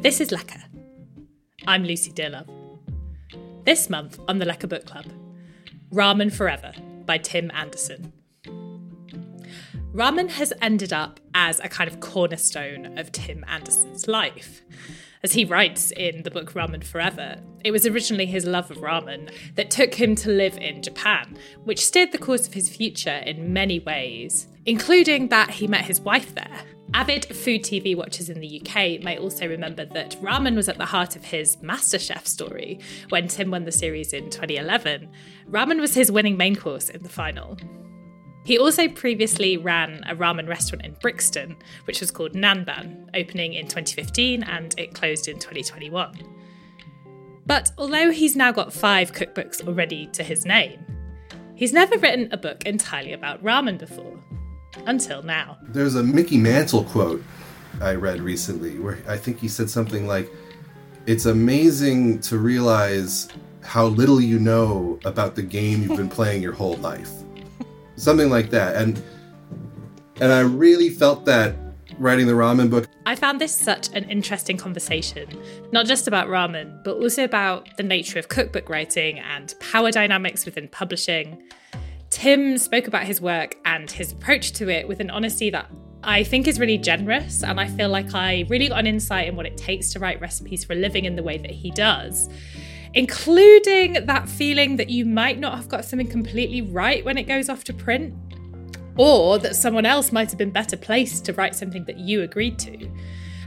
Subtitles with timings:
[0.00, 0.62] This is Lecker.
[1.66, 2.48] I'm Lucy Dearlove.
[3.64, 5.06] This month on the Lecker Book Club,
[5.92, 6.72] Ramen Forever
[7.04, 8.12] by Tim Anderson.
[9.92, 14.62] Ramen has ended up as a kind of cornerstone of Tim Anderson's life.
[15.24, 19.32] As he writes in the book Ramen Forever, it was originally his love of ramen
[19.56, 23.52] that took him to live in Japan, which steered the course of his future in
[23.52, 26.62] many ways, including that he met his wife there.
[26.94, 30.86] Avid food TV watchers in the UK may also remember that ramen was at the
[30.86, 35.08] heart of his MasterChef story when Tim won the series in 2011.
[35.50, 37.58] Ramen was his winning main course in the final.
[38.44, 43.66] He also previously ran a ramen restaurant in Brixton, which was called Nanban, opening in
[43.66, 46.14] 2015 and it closed in 2021.
[47.44, 50.84] But although he's now got five cookbooks already to his name,
[51.54, 54.18] he's never written a book entirely about ramen before.
[54.86, 55.58] Until now.
[55.62, 57.22] There's a Mickey Mantle quote
[57.80, 60.30] I read recently where I think he said something like,
[61.06, 63.28] It's amazing to realize
[63.62, 67.12] how little you know about the game you've been playing your whole life
[67.98, 68.76] something like that.
[68.76, 69.02] And
[70.20, 71.54] and I really felt that
[71.98, 72.88] writing the ramen book.
[73.06, 75.28] I found this such an interesting conversation,
[75.72, 80.44] not just about ramen, but also about the nature of cookbook writing and power dynamics
[80.44, 81.42] within publishing.
[82.10, 85.70] Tim spoke about his work and his approach to it with an honesty that
[86.02, 89.36] I think is really generous, and I feel like I really got an insight in
[89.36, 92.28] what it takes to write recipes for a living in the way that he does
[92.94, 97.48] including that feeling that you might not have got something completely right when it goes
[97.48, 98.14] off to print,
[98.96, 102.58] or that someone else might have been better placed to write something that you agreed
[102.58, 102.90] to.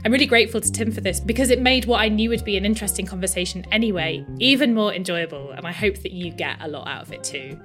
[0.04, 2.56] I'm really grateful to Tim for this because it made what I knew would be
[2.56, 6.88] an interesting conversation anyway even more enjoyable, and I hope that you get a lot
[6.88, 7.60] out of it too.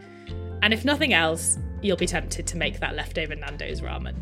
[0.62, 4.16] And if nothing else, you'll be tempted to make that leftover Nando's ramen.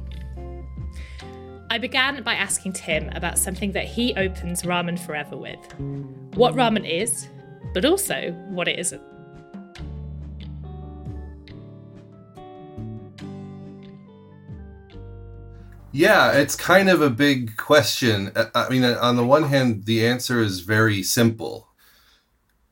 [1.70, 5.60] I began by asking Tim about something that he opens Ramen Forever with
[6.36, 7.28] what ramen is,
[7.74, 9.02] but also what it isn't.
[15.92, 18.32] Yeah, it's kind of a big question.
[18.36, 21.70] Uh, I mean, uh, on the one hand, the answer is very simple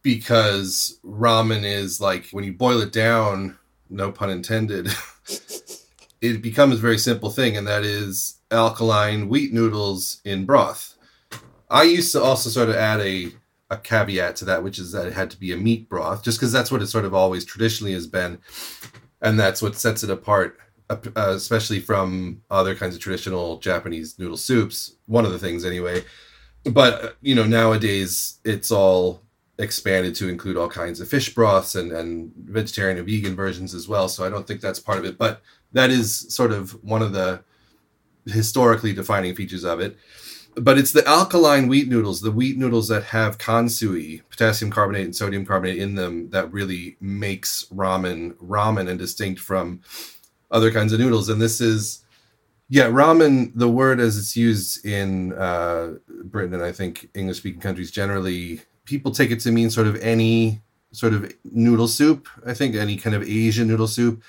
[0.03, 3.57] because ramen is like when you boil it down,
[3.89, 4.89] no pun intended,
[6.21, 10.95] it becomes a very simple thing, and that is alkaline wheat noodles in broth.
[11.69, 13.31] I used to also sort of add a
[13.69, 16.37] a caveat to that, which is that it had to be a meat broth, just
[16.37, 18.37] because that's what it sort of always traditionally has been,
[19.21, 20.59] and that's what sets it apart,
[20.89, 24.95] uh, especially from other kinds of traditional Japanese noodle soups.
[25.07, 26.03] One of the things, anyway.
[26.65, 29.23] But you know, nowadays it's all
[29.59, 33.87] expanded to include all kinds of fish broths and and vegetarian and vegan versions as
[33.87, 34.09] well.
[34.09, 35.41] So I don't think that's part of it, but
[35.73, 37.43] that is sort of one of the
[38.25, 39.97] historically defining features of it
[40.55, 45.15] but it's the alkaline wheat noodles, the wheat noodles that have kansui, potassium carbonate and
[45.15, 49.81] sodium carbonate in them, that really makes ramen ramen and distinct from
[50.51, 51.29] other kinds of noodles.
[51.29, 52.03] And this is,
[52.69, 53.51] yeah, ramen.
[53.55, 58.61] The word as it's used in uh, Britain and I think English speaking countries generally,
[58.85, 60.61] people take it to mean sort of any
[60.91, 62.27] sort of noodle soup.
[62.45, 64.23] I think any kind of Asian noodle soup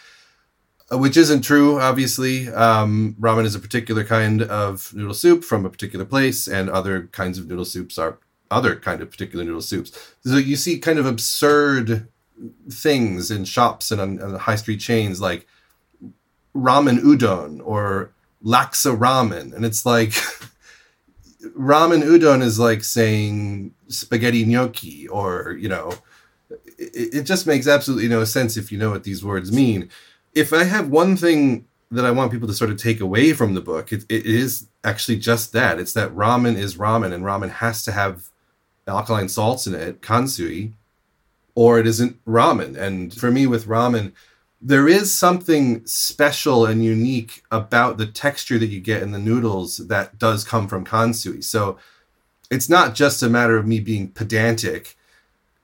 [0.92, 2.48] uh, which isn't true, obviously.
[2.48, 7.04] Um, ramen is a particular kind of noodle soup from a particular place, and other
[7.12, 8.18] kinds of noodle soups are
[8.50, 10.14] other kind of particular noodle soups.
[10.24, 12.08] So you see kind of absurd
[12.70, 15.46] things in shops and on, on high street chains like
[16.54, 18.12] ramen udon or
[18.44, 20.12] laksa ramen, and it's like
[21.58, 25.92] ramen udon is like saying spaghetti gnocchi, or you know,
[26.78, 29.90] it, it just makes absolutely no sense if you know what these words mean
[30.34, 33.54] if I have one thing that I want people to sort of take away from
[33.54, 35.78] the book, it, it is actually just that.
[35.78, 38.30] It's that ramen is ramen, and ramen has to have
[38.86, 40.72] alkaline salts in it, kansui,
[41.54, 42.76] or it isn't ramen.
[42.76, 44.12] And for me, with ramen,
[44.66, 49.76] there is something special and unique about the texture that you get in the noodles
[49.76, 51.44] that does come from kansui.
[51.44, 51.76] So
[52.50, 54.96] it's not just a matter of me being pedantic.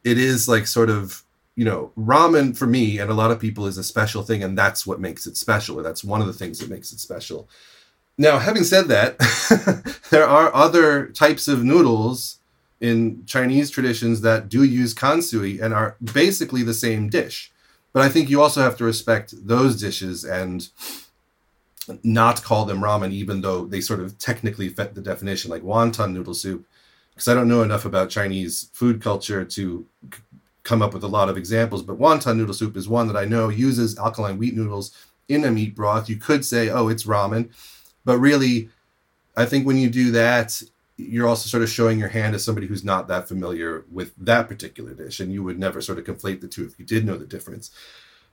[0.04, 1.24] It is like sort of
[1.60, 4.56] you know, ramen for me and a lot of people is a special thing, and
[4.56, 7.50] that's what makes it special, or that's one of the things that makes it special.
[8.16, 9.18] Now, having said that,
[10.10, 12.38] there are other types of noodles
[12.80, 17.49] in Chinese traditions that do use kansui and are basically the same dish.
[17.92, 20.68] But I think you also have to respect those dishes and
[22.02, 26.12] not call them ramen, even though they sort of technically fit the definition, like wonton
[26.12, 26.66] noodle soup.
[27.12, 29.86] Because I don't know enough about Chinese food culture to
[30.62, 33.24] come up with a lot of examples, but wonton noodle soup is one that I
[33.24, 34.94] know uses alkaline wheat noodles
[35.28, 36.08] in a meat broth.
[36.08, 37.50] You could say, oh, it's ramen,
[38.04, 38.70] but really,
[39.36, 40.62] I think when you do that,
[41.08, 44.48] you're also sort of showing your hand as somebody who's not that familiar with that
[44.48, 47.16] particular dish and you would never sort of conflate the two if you did know
[47.16, 47.70] the difference.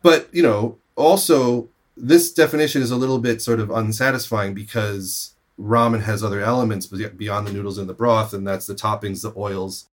[0.01, 6.03] But you know also this definition is a little bit sort of unsatisfying because ramen
[6.03, 9.89] has other elements beyond the noodles and the broth and that's the toppings the oils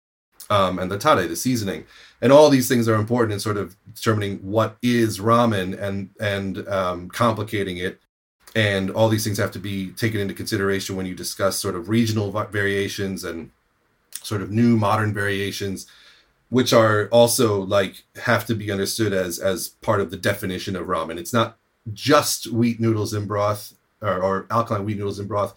[0.51, 1.85] um, and the tare the seasoning.
[2.21, 6.67] And all these things are important in sort of determining what is ramen and and
[6.69, 8.01] um, complicating it
[8.59, 11.89] and all these things have to be taken into consideration when you discuss sort of
[11.89, 13.53] regional variations and
[14.21, 15.87] sort of new modern variations
[16.51, 20.89] which are also like have to be understood as as part of the definition of
[20.89, 21.57] ramen it's not
[21.93, 25.55] just wheat noodles in broth or, or alkaline wheat noodles in broth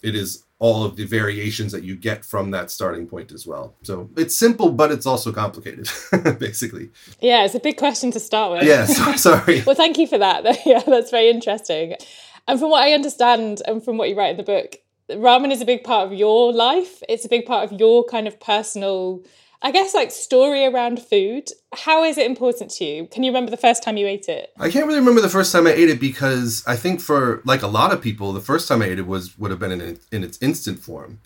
[0.00, 3.74] it is all of the variations that you get from that starting point as well.
[3.82, 5.90] So it's simple, but it's also complicated,
[6.38, 6.90] basically.
[7.20, 8.62] Yeah, it's a big question to start with.
[8.62, 8.86] Yeah,
[9.16, 9.62] sorry.
[9.66, 10.60] well, thank you for that.
[10.66, 11.96] yeah, that's very interesting.
[12.46, 14.76] And from what I understand and from what you write in the book,
[15.10, 17.02] ramen is a big part of your life.
[17.08, 19.22] It's a big part of your kind of personal,
[19.62, 21.48] I guess, like story around food.
[21.72, 23.06] How is it important to you?
[23.06, 24.52] Can you remember the first time you ate it?
[24.58, 27.62] I can't really remember the first time I ate it because I think for like
[27.62, 29.98] a lot of people, the first time I ate it was would have been in,
[30.12, 31.20] in its instant form.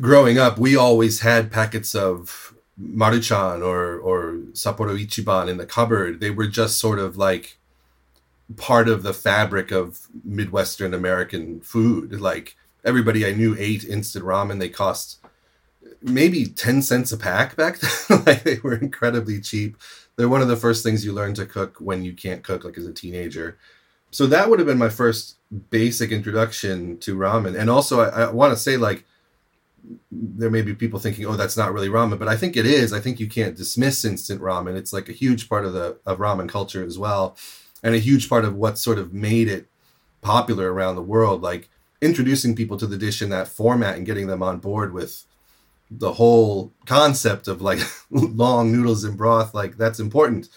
[0.00, 6.20] Growing up, we always had packets of Maruchan or or Sapporo Ichiban in the cupboard.
[6.20, 7.58] They were just sort of like
[8.56, 12.20] part of the fabric of Midwestern American food.
[12.20, 14.58] Like everybody I knew ate instant ramen.
[14.58, 15.18] They cost
[16.02, 18.22] maybe 10 cents a pack back then.
[18.26, 19.76] like they were incredibly cheap.
[20.16, 22.76] They're one of the first things you learn to cook when you can't cook, like
[22.76, 23.58] as a teenager.
[24.10, 25.36] So that would have been my first
[25.70, 27.58] basic introduction to ramen.
[27.58, 29.04] And also, I, I want to say, like,
[30.10, 32.92] there may be people thinking, "Oh, that's not really ramen," but I think it is.
[32.92, 34.76] I think you can't dismiss instant ramen.
[34.76, 37.36] It's like a huge part of the of ramen culture as well
[37.82, 39.66] and a huge part of what sort of made it
[40.20, 41.68] popular around the world like
[42.00, 45.24] introducing people to the dish in that format and getting them on board with
[45.90, 47.78] the whole concept of like
[48.10, 50.48] long noodles and broth like that's important.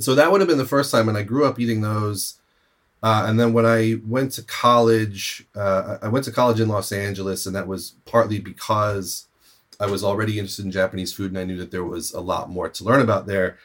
[0.00, 2.34] So that would have been the first time and i grew up eating those
[3.02, 6.92] uh, and then when i went to college uh, i went to college in los
[6.92, 9.26] angeles and that was partly because
[9.80, 12.48] i was already interested in japanese food and i knew that there was a lot
[12.48, 13.58] more to learn about there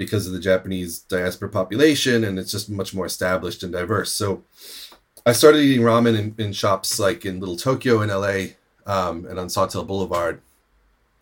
[0.00, 4.10] because of the Japanese diaspora population, and it's just much more established and diverse.
[4.10, 4.42] So
[5.26, 8.54] I started eating ramen in, in shops like in Little Tokyo in LA
[8.86, 10.40] um, and on Sawtelle Boulevard,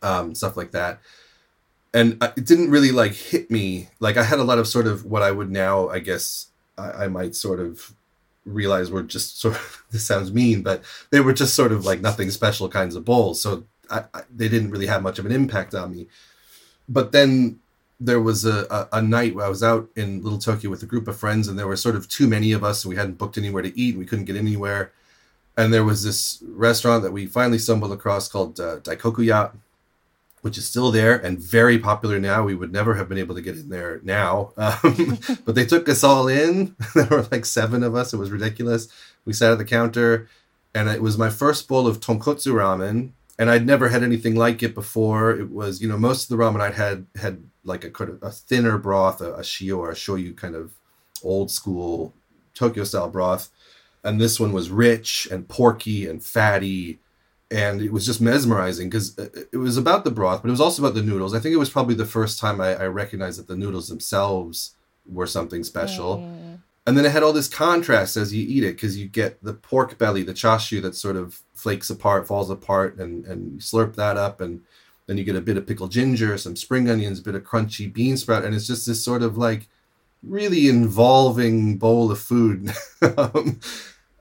[0.01, 1.01] um, stuff like that.
[1.93, 3.89] And it didn't really like hit me.
[3.99, 6.47] Like I had a lot of sort of what I would now, I guess,
[6.79, 7.93] I, I might sort of
[8.45, 12.01] realize were just sort of this sounds mean, but they were just sort of like
[12.01, 13.43] nothing special kinds of bowls.
[13.43, 16.07] So I, I, they didn't really have much of an impact on me.
[16.89, 17.59] But then
[18.01, 20.87] there was a, a, a, night where I was out in Little Tokyo with a
[20.87, 23.19] group of friends, and there were sort of too many of us, and we hadn't
[23.19, 23.91] booked anywhere to eat.
[23.91, 24.93] And we couldn't get anywhere,
[25.57, 29.53] and there was this restaurant that we finally stumbled across called uh, Daikokuya,
[30.43, 32.45] which is still there and very popular now.
[32.45, 35.89] We would never have been able to get in there now, um, but they took
[35.89, 36.77] us all in.
[36.95, 38.13] there were like seven of us.
[38.13, 38.89] It was ridiculous.
[39.25, 40.29] We sat at the counter,
[40.73, 44.63] and it was my first bowl of tonkotsu ramen, and I'd never had anything like
[44.63, 45.33] it before.
[45.33, 48.23] It was, you know, most of the ramen I'd had had like a kind of
[48.23, 50.73] a thinner broth, a, a shio or a shoyu kind of
[51.23, 52.15] old school
[52.55, 53.51] Tokyo style broth.
[54.03, 56.99] And this one was rich and porky and fatty.
[57.51, 60.83] And it was just mesmerizing because it was about the broth, but it was also
[60.83, 61.35] about the noodles.
[61.35, 64.75] I think it was probably the first time I, I recognized that the noodles themselves
[65.07, 66.19] were something special.
[66.19, 66.61] Mm.
[66.87, 69.53] And then it had all this contrast as you eat it because you get the
[69.53, 73.95] pork belly, the chashu that sort of flakes apart, falls apart, and, and you slurp
[73.97, 74.41] that up.
[74.41, 74.63] And
[75.09, 77.91] then you get a bit of pickled ginger, some spring onions, a bit of crunchy
[77.91, 79.67] bean sprout, and it's just this sort of like
[80.23, 82.71] really involving bowl of food.
[83.17, 83.59] um,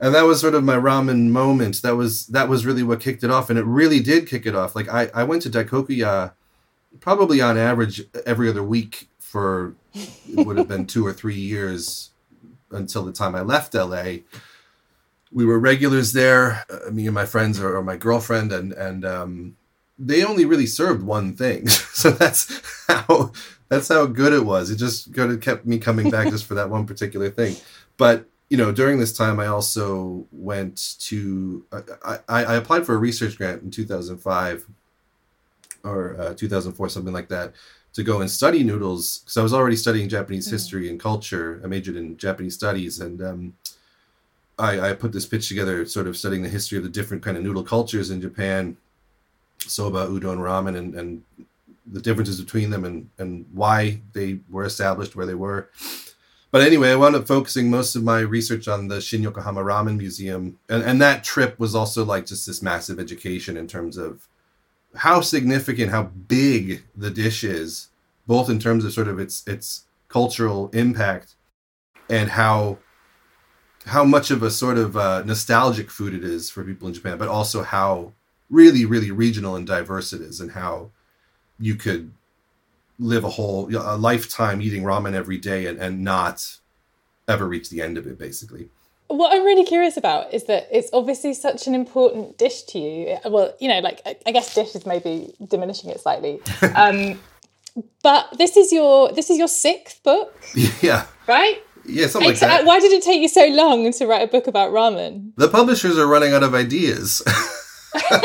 [0.00, 1.82] and that was sort of my ramen moment.
[1.82, 4.54] That was that was really what kicked it off, and it really did kick it
[4.54, 4.74] off.
[4.74, 6.32] Like I, I went to Daikokuya
[7.00, 12.10] probably on average every other week for it would have been two or three years
[12.70, 14.20] until the time I left LA.
[15.30, 19.04] We were regulars there, uh, me and my friends or, or, my girlfriend, and and
[19.04, 19.56] um,
[19.98, 21.68] they only really served one thing.
[21.68, 23.32] so that's how
[23.68, 24.70] that's how good it was.
[24.70, 27.56] It just kind of kept me coming back just for that one particular thing.
[27.96, 31.64] But you know, during this time, I also went to
[32.04, 34.66] I, I, I applied for a research grant in 2005
[35.84, 37.54] or uh, 2004, something like that,
[37.92, 40.54] to go and study noodles because I was already studying Japanese mm-hmm.
[40.54, 41.60] history and culture.
[41.62, 43.56] I majored in Japanese studies, and um,
[44.58, 47.36] I, I put this pitch together, sort of studying the history of the different kind
[47.36, 48.76] of noodle cultures in Japan
[49.58, 51.22] soba, udon, ramen, and, and
[51.86, 55.70] the differences between them and, and why they were established where they were.
[56.50, 59.96] but anyway, I wound up focusing most of my research on the Shin Yokohama Ramen
[59.96, 64.28] Museum, and and that trip was also like just this massive education in terms of
[64.96, 67.88] how significant, how big the dish is,
[68.26, 71.34] both in terms of sort of its its cultural impact
[72.08, 72.78] and how
[73.86, 77.16] how much of a sort of uh, nostalgic food it is for people in Japan,
[77.16, 78.12] but also how
[78.50, 80.90] really, really regional and diverse it is, and how
[81.58, 82.12] you could
[82.98, 86.58] live a whole a lifetime eating ramen every day and, and not
[87.28, 88.68] ever reach the end of it, basically.
[89.08, 93.16] What I'm really curious about is that it's obviously such an important dish to you.
[93.24, 96.40] Well, you know, like I guess dish is maybe diminishing it slightly.
[96.74, 97.18] Um,
[98.02, 100.34] but this is your this is your sixth book.
[100.82, 101.06] Yeah.
[101.26, 101.62] Right?
[101.84, 102.64] Yeah, something like that.
[102.64, 105.32] Why did it take you so long to write a book about ramen?
[105.36, 107.22] The publishers are running out of ideas.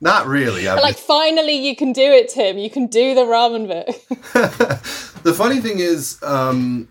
[0.00, 0.68] Not really.
[0.68, 1.06] I'm like, just...
[1.06, 2.58] finally, you can do it, Tim.
[2.58, 3.86] You can do the ramen book.
[5.22, 6.88] the funny thing is, um,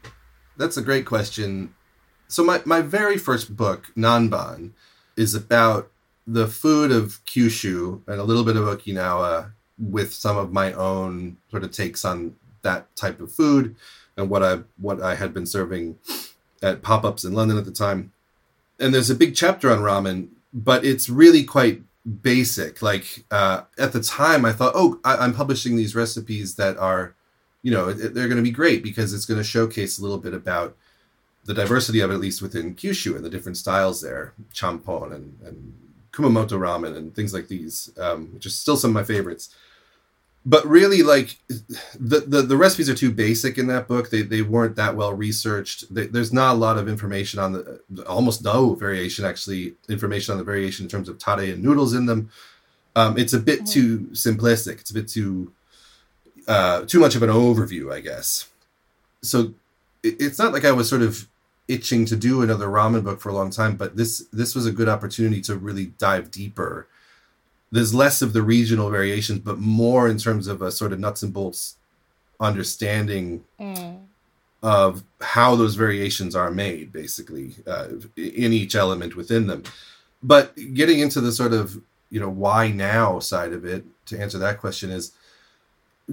[0.58, 1.74] that's a great question.
[2.30, 4.72] So, my, my very first book, Nanban,
[5.18, 5.92] is about
[6.26, 11.38] the food of Kyushu and a little bit of Okinawa with some of my own
[11.50, 13.76] sort of takes on that type of food
[14.16, 15.98] and what I what I had been serving
[16.62, 18.14] at pop-ups in London at the time.
[18.82, 21.82] And there's a big chapter on ramen, but it's really quite
[22.22, 22.82] basic.
[22.82, 27.16] Like uh, at the time, I thought, oh, I, am publishing these recipes that are,
[27.62, 30.34] you know, they're going to be great because it's going to showcase a little bit
[30.34, 30.76] about
[31.46, 35.38] the diversity of it, at least within Kyushu and the different styles there, champon and,
[35.44, 35.74] and
[36.12, 39.56] Kumamoto ramen and things like these, um, which are still some of my favorites
[40.46, 41.38] but really like
[42.00, 44.10] the, the, the recipes are too basic in that book.
[44.10, 45.94] They, they weren't that well researched.
[45.94, 50.40] They, there's not a lot of information on the almost no variation actually information on
[50.40, 52.32] the variation in terms of tare and noodles in them.
[52.96, 53.72] Um, it's a bit mm-hmm.
[53.72, 54.82] too simplistic.
[54.82, 55.52] It's a bit too
[56.48, 58.50] uh, too much of an overview i guess.
[59.22, 59.54] So
[60.02, 61.28] it, it's not like i was sort of
[61.68, 64.72] itching to do another ramen book for a long time but this this was a
[64.72, 66.88] good opportunity to really dive deeper
[67.72, 71.24] there's less of the regional variations, but more in terms of a sort of nuts
[71.24, 71.78] and bolts
[72.40, 74.00] understanding mm.
[74.62, 77.88] of how those variations are made, basically, uh,
[78.18, 79.64] in each element within them.
[80.22, 84.38] But getting into the sort of you know why now side of it to answer
[84.38, 85.14] that question is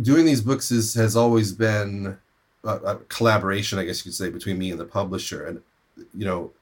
[0.00, 2.16] doing these books is has always been
[2.64, 5.60] a, a collaboration, I guess you could say, between me and the publisher, and
[6.14, 6.52] you know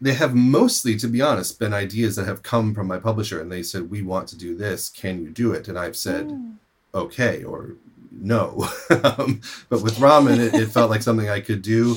[0.00, 3.52] they have mostly, to be honest, been ideas that have come from my publisher, and
[3.52, 4.88] they said, "We want to do this.
[4.88, 6.54] Can you do it?" And I've said, mm.
[6.94, 7.74] "Okay" or
[8.10, 8.66] "No."
[9.04, 11.96] um, but with ramen, it, it, felt like something I could do,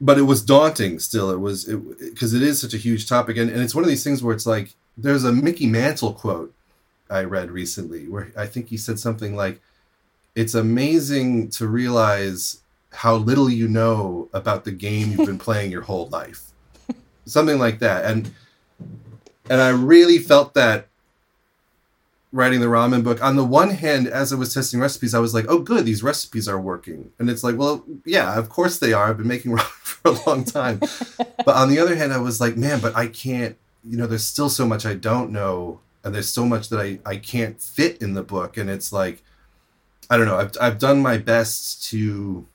[0.00, 0.98] but it was daunting.
[0.98, 3.84] Still, it was because it, it is such a huge topic, and, and it's one
[3.84, 6.54] of these things where it's like there's a Mickey Mantle quote
[7.10, 9.60] I read recently where I think he said something like,
[10.34, 15.82] "It's amazing to realize." How little you know about the game you've been playing your
[15.82, 16.47] whole life
[17.28, 18.04] something like that.
[18.04, 18.30] And
[19.50, 20.88] and I really felt that
[22.32, 23.22] writing the ramen book.
[23.22, 26.02] On the one hand, as I was testing recipes, I was like, "Oh, good, these
[26.02, 29.08] recipes are working." And it's like, "Well, yeah, of course they are.
[29.08, 30.78] I've been making ramen for a long time."
[31.18, 33.56] but on the other hand, I was like, "Man, but I can't.
[33.84, 36.98] You know, there's still so much I don't know, and there's so much that I
[37.06, 39.22] I can't fit in the book." And it's like,
[40.10, 40.38] I don't know.
[40.38, 42.46] I've I've done my best to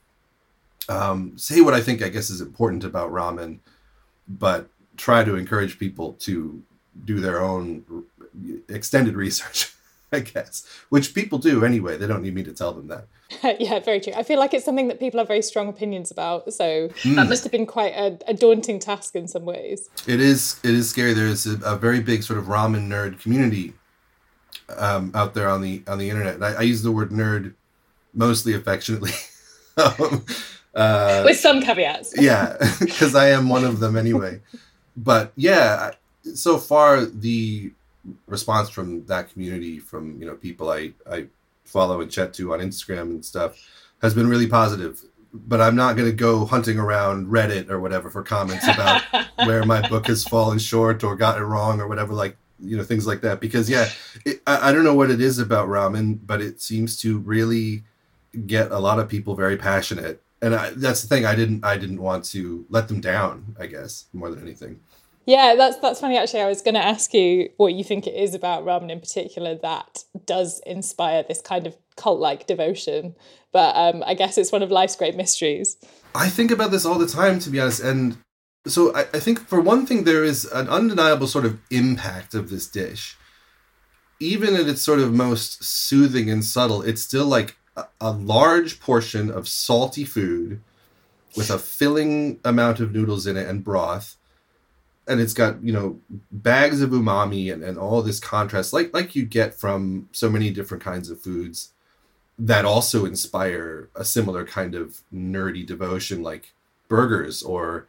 [0.88, 3.58] um, say what I think I guess is important about ramen
[4.28, 6.62] but try to encourage people to
[7.04, 7.84] do their own
[8.68, 9.74] extended research,
[10.12, 11.96] I guess, which people do anyway.
[11.96, 13.06] They don't need me to tell them that.
[13.60, 14.12] yeah, very true.
[14.14, 16.52] I feel like it's something that people have very strong opinions about.
[16.52, 17.16] So mm.
[17.16, 19.88] that must have been quite a, a, daunting task in some ways.
[20.06, 20.60] It is.
[20.62, 21.14] It is scary.
[21.14, 23.72] There is a, a very big sort of ramen nerd community
[24.76, 26.34] um, out there on the on the internet.
[26.34, 27.54] And I, I use the word nerd
[28.12, 29.12] mostly affectionately.
[29.76, 30.24] um,
[30.74, 32.14] uh, With some caveats.
[32.20, 34.40] yeah, because I am one of them anyway.
[34.96, 35.92] But yeah,
[36.34, 37.72] so far the
[38.26, 41.26] response from that community, from you know people I I
[41.64, 43.58] follow and chat to on Instagram and stuff,
[44.02, 45.00] has been really positive.
[45.32, 49.02] But I'm not going to go hunting around Reddit or whatever for comments about
[49.46, 52.84] where my book has fallen short or got it wrong or whatever, like you know
[52.84, 53.40] things like that.
[53.40, 53.88] Because yeah,
[54.24, 57.84] it, I, I don't know what it is about ramen, but it seems to really
[58.46, 61.24] get a lot of people very passionate and I, that's the thing.
[61.24, 61.64] I didn't.
[61.64, 63.56] I didn't want to let them down.
[63.58, 64.80] I guess more than anything.
[65.26, 66.18] Yeah, that's that's funny.
[66.18, 69.00] Actually, I was going to ask you what you think it is about ramen in
[69.00, 73.14] particular that does inspire this kind of cult-like devotion.
[73.50, 75.78] But um, I guess it's one of life's great mysteries.
[76.14, 77.80] I think about this all the time, to be honest.
[77.80, 78.18] And
[78.66, 82.50] so I, I think, for one thing, there is an undeniable sort of impact of
[82.50, 83.16] this dish.
[84.20, 87.56] Even at its sort of most soothing and subtle, it's still like
[88.00, 90.60] a, large portion of salty food
[91.36, 94.16] with a filling amount of noodles in it and broth.
[95.06, 95.98] And it's got you know
[96.30, 100.50] bags of umami and, and all this contrast like like you get from so many
[100.50, 101.72] different kinds of foods
[102.38, 106.54] that also inspire a similar kind of nerdy devotion like
[106.88, 107.86] burgers or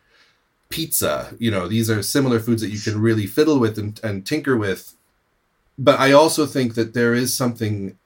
[0.68, 1.36] pizza.
[1.40, 4.58] You know these are similar foods that you can really fiddle with and, and tinker
[4.58, 4.94] with.
[5.78, 7.98] But i also think that there is something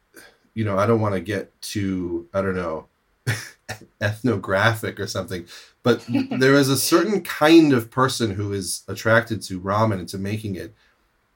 [0.54, 2.88] you know i don't want to get too i don't know
[4.02, 5.46] ethnographic or something
[5.84, 6.06] but
[6.40, 10.56] there is a certain kind of person who is attracted to ramen and to making
[10.56, 10.74] it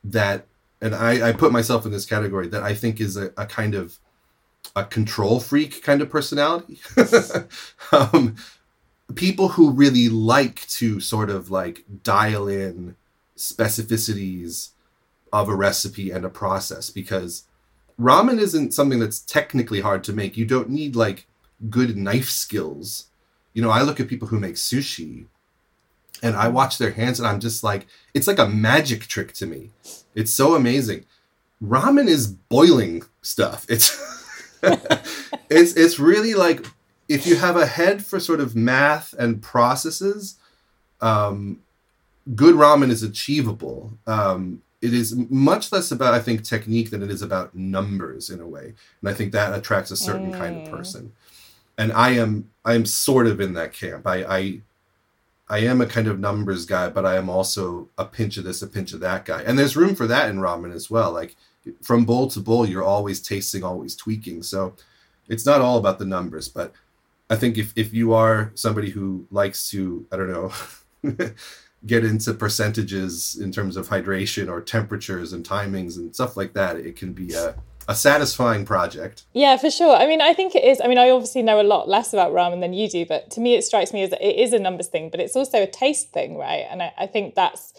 [0.03, 0.45] that
[0.83, 3.73] and I, I put myself in this category that I think is a, a kind
[3.73, 3.99] of
[4.75, 6.81] a control freak kind of personality.
[7.93, 8.35] um,
[9.15, 12.97] people who really like to sort of like dial in
[13.37, 14.71] specificities
[15.31, 17.43] of a recipe and a process because
[17.99, 20.37] ramen isn't something that's technically hard to make.
[20.37, 21.27] You don't need like
[21.69, 23.07] good knife skills
[23.53, 25.25] you know, I look at people who make sushi
[26.21, 29.45] and I watch their hands and I'm just like, it's like a magic trick to
[29.45, 29.69] me.
[30.15, 31.05] It's so amazing.
[31.63, 33.65] Ramen is boiling stuff.
[33.69, 33.97] It's
[35.49, 36.65] it's it's really like
[37.07, 40.37] if you have a head for sort of math and processes,
[40.99, 41.61] um,
[42.33, 43.97] good ramen is achievable.
[44.07, 48.39] Um, it is much less about, I think, technique than it is about numbers in
[48.39, 50.37] a way, and I think that attracts a certain mm.
[50.37, 50.71] kind of mm.
[50.71, 51.13] person
[51.77, 54.07] and I am I am sort of in that camp.
[54.07, 54.61] I, I
[55.49, 58.61] I am a kind of numbers guy, but I am also a pinch of this,
[58.61, 59.41] a pinch of that guy.
[59.43, 61.11] And there's room for that in ramen as well.
[61.11, 61.35] Like
[61.81, 64.43] from bowl to bowl, you're always tasting, always tweaking.
[64.43, 64.73] So
[65.27, 66.73] it's not all about the numbers, but
[67.29, 70.51] I think if, if you are somebody who likes to, I don't know,
[71.85, 76.77] get into percentages in terms of hydration or temperatures and timings and stuff like that,
[76.77, 77.55] it can be a
[77.87, 79.23] a satisfying project.
[79.33, 79.95] Yeah, for sure.
[79.95, 80.79] I mean, I think it is.
[80.81, 83.41] I mean, I obviously know a lot less about ramen than you do, but to
[83.41, 86.11] me, it strikes me as it is a numbers thing, but it's also a taste
[86.11, 86.65] thing, right?
[86.69, 87.73] And I, I think that's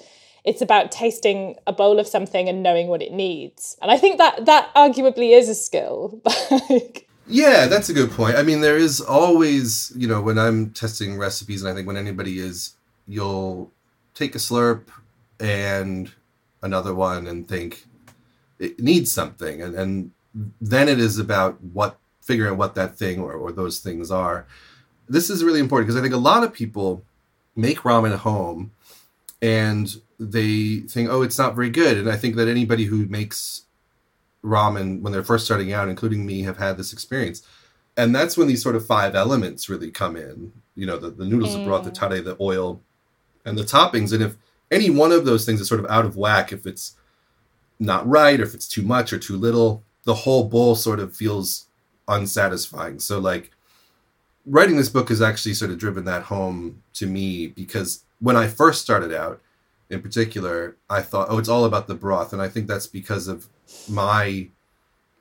[0.45, 3.79] it's about tasting a bowl of something and knowing what it needs.
[3.81, 6.21] And I think that that arguably is a skill.
[7.27, 8.37] yeah, that's a good point.
[8.37, 11.97] I mean, there is always, you know, when I'm testing recipes, and I think when
[11.97, 12.75] anybody is,
[13.07, 13.73] you'll
[14.15, 14.87] take a slurp
[15.41, 16.13] and
[16.63, 17.85] another one and think,
[18.59, 19.63] it needs something.
[19.63, 20.11] And, and
[20.61, 24.47] then it is about what figuring out what that thing or, or those things are.
[25.09, 27.05] This is really important because i think a lot of people
[27.55, 28.73] make ramen at home
[29.43, 31.99] and they think oh it's not very good.
[31.99, 33.63] And i think that anybody who makes
[34.43, 37.43] ramen when they're first starting out including me have had this experience.
[37.97, 40.53] And that's when these sort of five elements really come in.
[40.75, 41.59] You know the, the noodles mm.
[41.59, 42.81] the broth the tare the oil
[43.45, 44.37] and the toppings and if
[44.71, 46.97] any one of those things is sort of out of whack if it's
[47.79, 51.17] not right or if it's too much or too little the whole bowl sort of
[51.17, 51.67] feels
[52.09, 52.99] unsatisfying.
[52.99, 53.51] So like
[54.47, 58.47] writing this book has actually sort of driven that home to me because when i
[58.47, 59.41] first started out
[59.89, 62.33] in particular i thought oh it's all about the broth.
[62.33, 63.49] And i think that's because of
[63.89, 64.49] my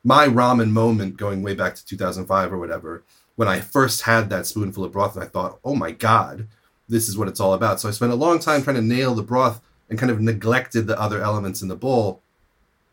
[0.03, 3.03] my ramen moment going way back to 2005 or whatever
[3.35, 6.47] when i first had that spoonful of broth and i thought oh my god
[6.87, 7.79] this is what it's all about.
[7.79, 10.87] So i spent a long time trying to nail the broth and kind of neglected
[10.87, 12.21] the other elements in the bowl.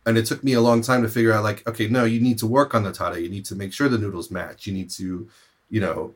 [0.06, 2.38] And it took me a long time to figure out like okay no you need
[2.38, 4.66] to work on the tare you need to make sure the noodles match.
[4.66, 5.28] You need to
[5.68, 6.14] you know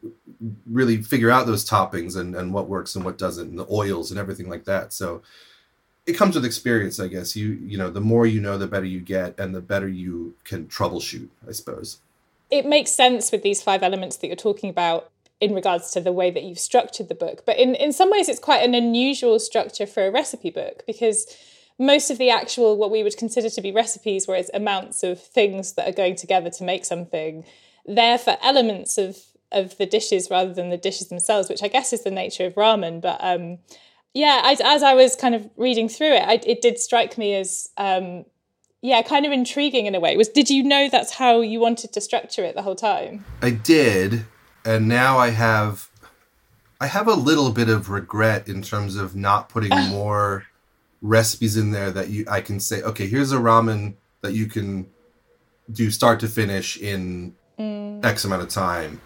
[0.67, 4.11] really figure out those toppings and and what works and what doesn't and the oils
[4.11, 4.93] and everything like that.
[4.93, 5.23] So
[6.07, 7.37] it comes with experience i guess.
[7.37, 10.35] You you know the more you know the better you get and the better you
[10.45, 11.99] can troubleshoot i suppose.
[12.51, 16.13] It makes sense with these five elements that you're talking about in regards to the
[16.13, 19.39] way that you've structured the book but in in some ways it's quite an unusual
[19.39, 21.27] structure for a recipe book because
[21.79, 25.21] most of the actual what we would consider to be recipes where it's amounts of
[25.21, 27.45] things that are going together to make something
[27.87, 29.19] they're for elements of
[29.53, 32.55] of the dishes rather than the dishes themselves which i guess is the nature of
[32.55, 33.59] ramen but um
[34.15, 37.35] yeah I, as i was kind of reading through it I, it did strike me
[37.35, 38.25] as um
[38.85, 40.17] yeah kind of intriguing in a way.
[40.17, 43.25] Was did you know that's how you wanted to structure it the whole time?
[43.41, 44.27] I did
[44.65, 45.91] and now i have
[46.81, 50.47] i have a little bit of regret in terms of not putting more
[51.05, 54.91] recipes in there that you I can say, okay, here's a ramen that you can
[55.71, 58.05] do start to finish in mm.
[58.05, 59.01] X amount of time.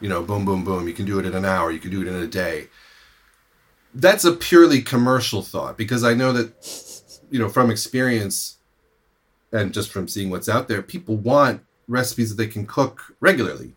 [0.00, 0.88] You know, boom, boom, boom.
[0.88, 1.70] You can do it in an hour.
[1.70, 2.68] You can do it in a day.
[3.92, 8.58] That's a purely commercial thought because I know that, you know, from experience
[9.52, 13.74] and just from seeing what's out there, people want recipes that they can cook regularly.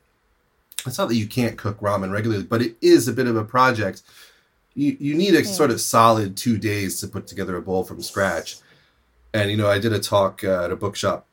[0.85, 3.43] It's not that you can't cook ramen regularly, but it is a bit of a
[3.43, 4.03] project
[4.75, 8.01] you, you need a sort of solid two days to put together a bowl from
[8.01, 8.57] scratch.
[9.33, 11.27] And you know, I did a talk uh, at a bookshop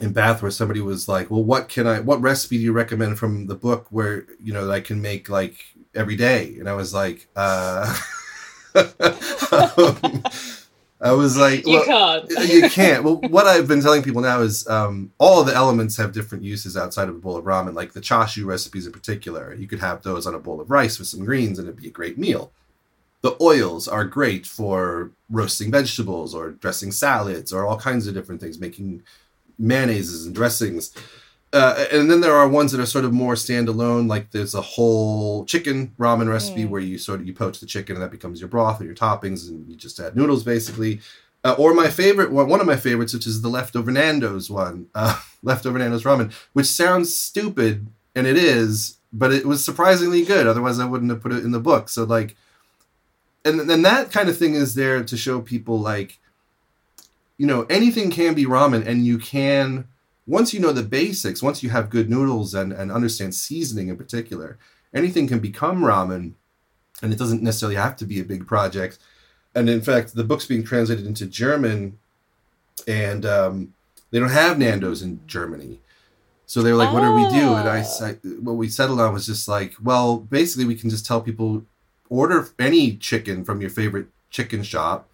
[0.00, 2.00] in Bath where somebody was like, "Well, what can I?
[2.00, 5.28] What recipe do you recommend from the book where you know that I can make
[5.28, 7.94] like every day?" And I was like, uh,
[8.74, 10.22] um,
[11.02, 12.48] I was like, you well, can't.
[12.48, 13.02] you can't.
[13.02, 16.44] Well, what I've been telling people now is um, all of the elements have different
[16.44, 17.74] uses outside of a bowl of ramen.
[17.74, 21.00] Like the chashu recipes in particular, you could have those on a bowl of rice
[21.00, 22.52] with some greens, and it'd be a great meal.
[23.22, 28.40] The oils are great for roasting vegetables or dressing salads or all kinds of different
[28.40, 29.02] things, making
[29.60, 30.94] mayonnaises and dressings.
[31.52, 34.62] Uh, and then there are ones that are sort of more standalone, like there's a
[34.62, 36.70] whole chicken ramen recipe Mm.
[36.70, 38.96] where you sort of you poach the chicken and that becomes your broth and your
[38.96, 41.00] toppings, and you just add noodles basically.
[41.44, 44.86] Uh, or my favorite one, one of my favorites, which is the leftover Nando's one,
[44.94, 50.46] uh, leftover Nando's ramen, which sounds stupid, and it is, but it was surprisingly good.
[50.46, 51.88] Otherwise, I wouldn't have put it in the book.
[51.90, 52.34] So like,
[53.44, 56.18] and then that kind of thing is there to show people like,
[57.36, 59.88] you know, anything can be ramen, and you can
[60.38, 63.96] once you know the basics, once you have good noodles and and understand seasoning in
[63.96, 64.50] particular,
[65.00, 66.24] anything can become ramen,
[67.02, 68.94] and it doesn't necessarily have to be a big project
[69.54, 71.98] and in fact, the book's being translated into German,
[72.88, 73.74] and um,
[74.10, 75.78] they don't have Nando's in Germany.
[76.46, 77.82] So they were like, "What do we do?" And I, Ah.
[77.82, 81.64] said, what we settled on was just like, well, basically, we can just tell people
[82.08, 85.10] order any chicken from your favorite chicken shop,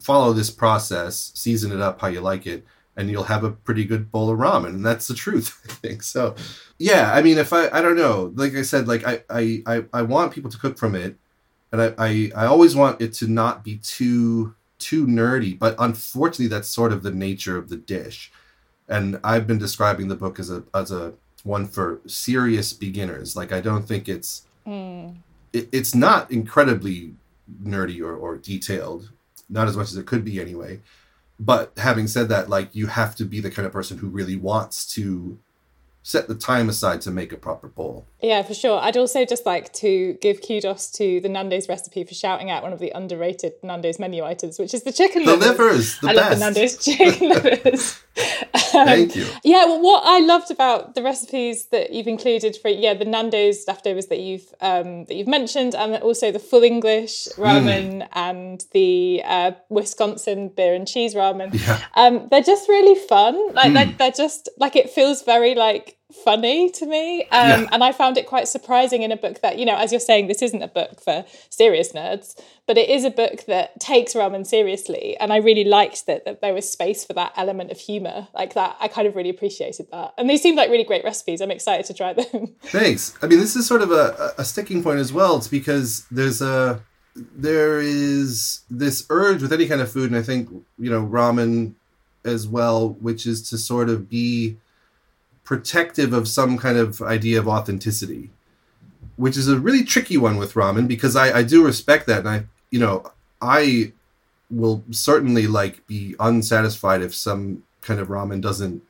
[0.00, 2.64] follow this process, season it up how you like it,
[2.96, 4.68] and you'll have a pretty good bowl of ramen.
[4.68, 6.02] And that's the truth, I think.
[6.02, 6.34] So,
[6.78, 9.84] yeah, I mean, if I, I don't know, like I said, like I, I, I,
[9.92, 11.16] I want people to cook from it
[11.72, 16.46] and I, I I always want it to not be too too nerdy, but unfortunately
[16.46, 18.30] that's sort of the nature of the dish.
[18.88, 23.34] And I've been describing the book as a as a one for serious beginners.
[23.34, 25.16] Like I don't think it's Mm.
[25.52, 27.14] it, it's not incredibly
[27.62, 29.10] nerdy or, or detailed,
[29.50, 30.80] not as much as it could be anyway.
[31.38, 34.36] But having said that, like you have to be the kind of person who really
[34.36, 35.38] wants to
[36.06, 38.06] set the time aside to make a proper bowl.
[38.20, 38.78] Yeah, for sure.
[38.78, 42.74] I'd also just like to give kudos to the Nando's recipe for shouting out one
[42.74, 45.58] of the underrated Nando's menu items, which is the chicken The livers.
[45.58, 46.28] livers, the I best.
[46.28, 48.02] love the Nando's chicken livers.
[48.16, 49.26] Um, Thank you.
[49.42, 53.64] Yeah, well, what I loved about the recipes that you've included for yeah the Nando's
[53.66, 59.22] leftovers that you've um, that you've mentioned, and also the full English ramen and the
[59.24, 61.50] uh, Wisconsin beer and cheese ramen.
[61.66, 61.80] Yeah.
[61.94, 63.54] Um, they're just really fun.
[63.54, 65.93] Like they're, they're just like it feels very like
[66.24, 67.28] funny to me, um,
[67.62, 67.66] Yeah.
[67.72, 70.28] and I found it quite surprising in a book that you know, as you're saying,
[70.28, 74.46] this isn't a book for serious nerds, but it is a book that takes ramen
[74.46, 78.28] seriously, and I really liked that that there was space for that element of humor
[78.34, 78.76] like that.
[78.80, 81.40] I kind of really appreciated that, and they seemed like really great recipes.
[81.40, 82.54] I'm excited to try them.
[82.64, 83.14] Thanks.
[83.22, 85.36] I mean, this is sort of a, a sticking point as well.
[85.36, 86.80] It's because there's a
[87.16, 90.48] there is this urge with any kind of food, and I think
[90.78, 91.74] you know ramen
[92.24, 94.56] as well, which is to sort of be
[95.44, 98.30] protective of some kind of idea of authenticity,
[99.16, 102.28] which is a really tricky one with ramen because I, I do respect that, and
[102.28, 103.92] I you know I
[104.50, 108.82] will certainly like be unsatisfied if some kind of ramen doesn't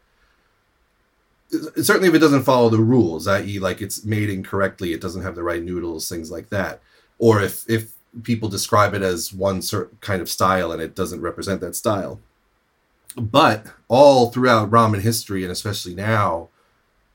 [1.81, 5.35] certainly if it doesn't follow the rules i.e like it's made incorrectly it doesn't have
[5.35, 6.81] the right noodles things like that.
[7.19, 11.21] Or if if people describe it as one certain kind of style and it doesn't
[11.21, 12.21] represent that style
[13.17, 16.49] but all throughout ramen history and especially now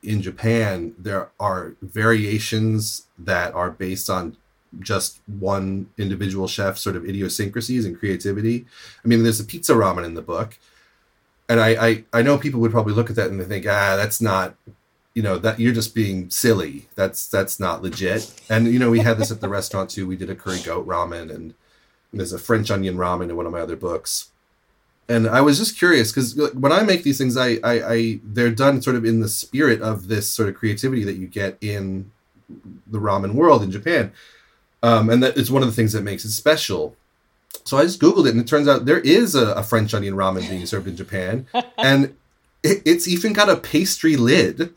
[0.01, 4.37] in japan there are variations that are based on
[4.79, 8.65] just one individual chef's sort of idiosyncrasies and creativity
[9.03, 10.57] i mean there's a pizza ramen in the book
[11.49, 13.95] and I, I I know people would probably look at that and they think, ah,
[13.97, 14.55] that's not,
[15.15, 16.87] you know, that you're just being silly.
[16.95, 18.31] That's that's not legit.
[18.49, 20.07] And you know, we had this at the restaurant too.
[20.07, 21.55] We did a curry goat ramen, and
[22.13, 24.28] there's a French onion ramen in one of my other books.
[25.09, 28.51] And I was just curious because when I make these things, I, I I they're
[28.51, 32.11] done sort of in the spirit of this sort of creativity that you get in
[32.85, 34.11] the ramen world in Japan,
[34.83, 36.95] um, and that it's one of the things that makes it special.
[37.63, 40.13] So I just googled it, and it turns out there is a, a French onion
[40.13, 42.15] ramen being served in Japan, and
[42.61, 44.73] it, it's even got a pastry lid.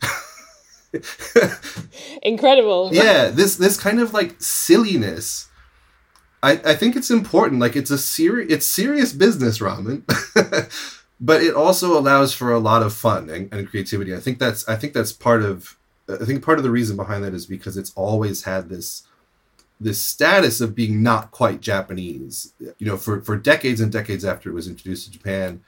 [2.23, 2.89] Incredible.
[2.91, 5.47] yeah, this this kind of like silliness.
[6.43, 7.61] I, I think it's important.
[7.61, 10.03] Like it's a serious it's serious business ramen,
[11.21, 14.13] but it also allows for a lot of fun and, and creativity.
[14.13, 15.77] I think that's I think that's part of
[16.07, 19.03] I think part of the reason behind that is because it's always had this
[19.79, 22.53] this status of being not quite Japanese.
[22.59, 25.61] You know, for, for decades and decades after it was introduced to Japan,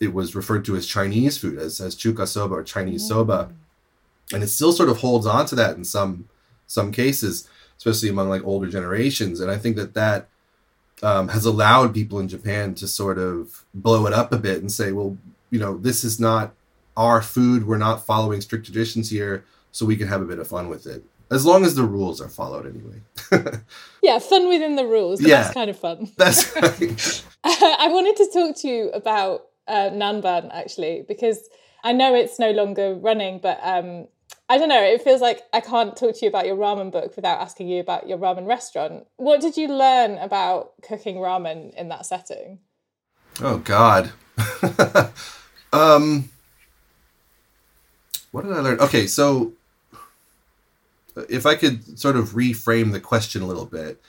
[0.00, 3.50] it was referred to as Chinese food, as, as chuka soba or Chinese soba.
[3.50, 4.34] Mm.
[4.34, 6.28] And it still sort of holds on to that in some
[6.66, 9.40] some cases, especially among like older generations.
[9.40, 10.28] And I think that that
[11.02, 14.70] um, has allowed people in Japan to sort of blow it up a bit and
[14.70, 15.16] say, well,
[15.50, 16.54] you know, this is not
[16.96, 17.66] our food.
[17.66, 20.86] We're not following strict traditions here, so we can have a bit of fun with
[20.86, 21.04] it.
[21.30, 23.60] As long as the rules are followed, anyway.
[24.02, 25.20] yeah, fun within the rules.
[25.20, 26.10] yeah, that's kind of fun.
[26.16, 27.24] That's right.
[27.44, 31.48] I wanted to talk to you about uh, Nanban actually because
[31.84, 34.08] I know it's no longer running, but um,
[34.50, 34.82] I don't know.
[34.82, 37.80] It feels like I can't talk to you about your ramen book without asking you
[37.80, 39.06] about your ramen restaurant.
[39.16, 42.60] What did you learn about cooking ramen in that setting?
[43.40, 44.10] Oh God.
[45.72, 46.30] um,
[48.30, 48.80] what did I learn?
[48.80, 49.52] Okay, so
[51.28, 54.00] if I could sort of reframe the question a little bit,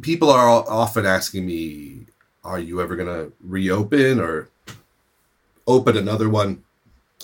[0.00, 2.06] people are often asking me,
[2.42, 4.48] "Are you ever going to reopen or
[5.66, 6.64] open another one?"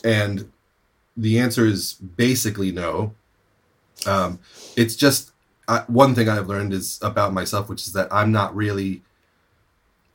[0.05, 0.51] And
[1.17, 3.15] the answer is basically no.
[4.07, 4.41] Um,
[4.77, 5.33] it's just
[5.69, 9.03] uh, one thing I've learned is about myself, which is that I'm not really,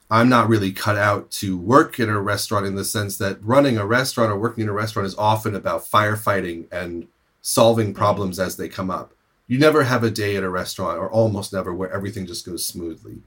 [0.10, 3.78] I'm not really cut out to work in a restaurant in the sense that running
[3.78, 7.08] a restaurant or working in a restaurant is often about firefighting and
[7.42, 9.14] solving problems as they come up.
[9.48, 12.66] You never have a day at a restaurant, or almost never, where everything just goes
[12.66, 13.22] smoothly.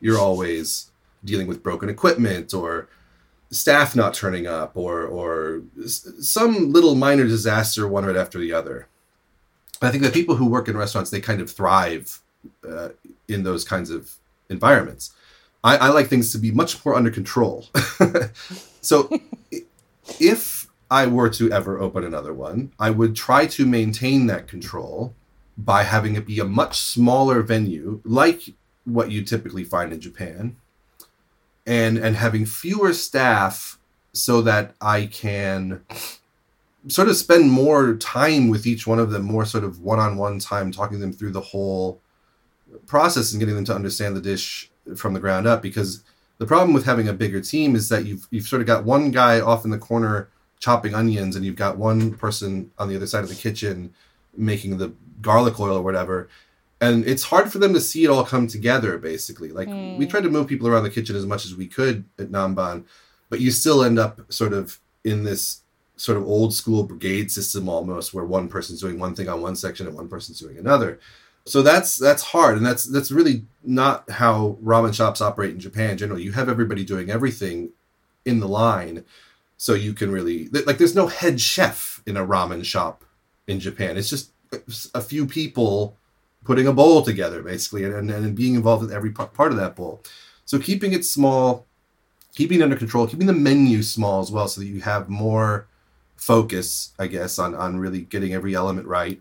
[0.00, 0.90] You're always
[1.24, 2.88] dealing with broken equipment or
[3.54, 8.88] staff not turning up or or some little minor disaster one right after the other.
[9.82, 12.20] I think that people who work in restaurants they kind of thrive
[12.68, 12.90] uh,
[13.28, 14.14] in those kinds of
[14.48, 15.12] environments.
[15.62, 17.66] I, I like things to be much more under control.
[18.80, 19.08] so
[20.20, 25.14] if I were to ever open another one, I would try to maintain that control
[25.56, 30.56] by having it be a much smaller venue, like what you typically find in Japan,
[31.66, 33.78] and and having fewer staff
[34.12, 35.82] so that I can
[36.88, 40.70] sort of spend more time with each one of them, more sort of one-on-one time
[40.70, 42.00] talking them through the whole
[42.86, 45.62] process and getting them to understand the dish from the ground up.
[45.62, 46.04] Because
[46.38, 49.10] the problem with having a bigger team is that you've you've sort of got one
[49.10, 53.06] guy off in the corner chopping onions and you've got one person on the other
[53.06, 53.92] side of the kitchen
[54.36, 56.28] making the garlic oil or whatever
[56.80, 59.50] and it's hard for them to see it all come together basically.
[59.50, 59.96] Like mm.
[59.96, 62.84] we tried to move people around the kitchen as much as we could at Nanban
[63.30, 65.62] but you still end up sort of in this
[65.96, 69.56] sort of old school brigade system almost where one person's doing one thing on one
[69.56, 71.00] section and one person's doing another.
[71.44, 75.98] So that's that's hard and that's that's really not how ramen shops operate in japan
[75.98, 77.70] generally you have everybody doing everything
[78.24, 79.04] in the line
[79.56, 83.04] so you can really like there's no head chef in a ramen shop
[83.46, 83.96] in japan.
[83.96, 84.30] It's just
[84.94, 85.96] a few people
[86.44, 89.74] putting a bowl together basically and, and, and being involved in every part of that
[89.76, 90.02] bowl.
[90.44, 91.66] So keeping it small
[92.34, 95.66] keeping it under control keeping the menu small as well so that you have more
[96.16, 99.20] focus i guess on on really getting every element right.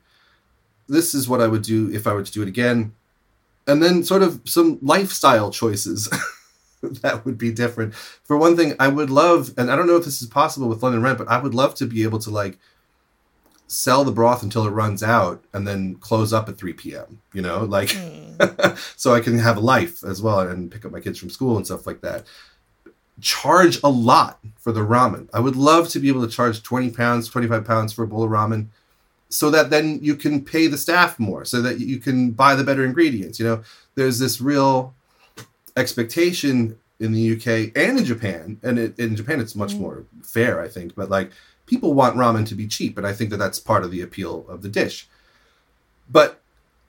[0.88, 2.94] This is what i would do if i were to do it again.
[3.66, 6.10] And then sort of some lifestyle choices
[6.82, 7.94] that would be different.
[7.96, 10.84] For one thing i would love and i don't know if this is possible with
[10.84, 12.58] london rent but i would love to be able to like
[13.68, 17.42] sell the broth until it runs out and then close up at 3 p.m you
[17.42, 18.78] know like mm.
[18.98, 21.58] so i can have a life as well and pick up my kids from school
[21.58, 22.26] and stuff like that
[23.20, 26.92] charge a lot for the ramen i would love to be able to charge 20
[26.92, 28.68] pounds 25 pounds for a bowl of ramen
[29.30, 32.64] so that then you can pay the staff more so that you can buy the
[32.64, 33.64] better ingredients you know
[33.96, 34.94] there's this real
[35.78, 39.80] expectation in the uk and in japan and it, in japan it's much mm.
[39.80, 41.32] more fair i think but like
[41.66, 44.46] people want ramen to be cheap, and I think that that's part of the appeal
[44.48, 45.08] of the dish.
[46.10, 46.42] But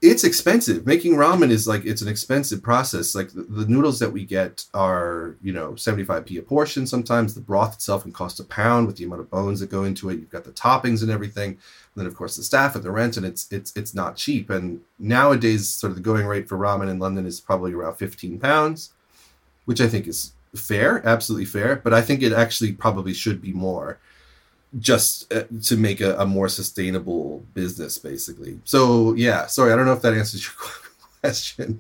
[0.03, 0.87] it's expensive.
[0.87, 3.15] Making ramen is like it's an expensive process.
[3.15, 7.35] Like the, the, noodles that we get are, you know, 75p a portion sometimes.
[7.35, 10.11] The broth itself can cost a pound with the amount of bones that go into
[10.11, 10.19] it.
[10.19, 11.51] You've got the toppings and everything.
[11.51, 11.59] And
[11.97, 14.51] then of course the staff and the rent and it's it's it's not cheap.
[14.51, 18.39] And nowadays sort of the going rate for ramen in London is probably around 15
[18.39, 18.93] pounds,
[19.65, 23.53] which I think is fair, absolutely fair, but I think it actually probably should be
[23.53, 23.99] more
[24.79, 28.59] just uh, to make a, a, more sustainable business basically.
[28.65, 30.84] So yeah sorry i don't know if that answers your question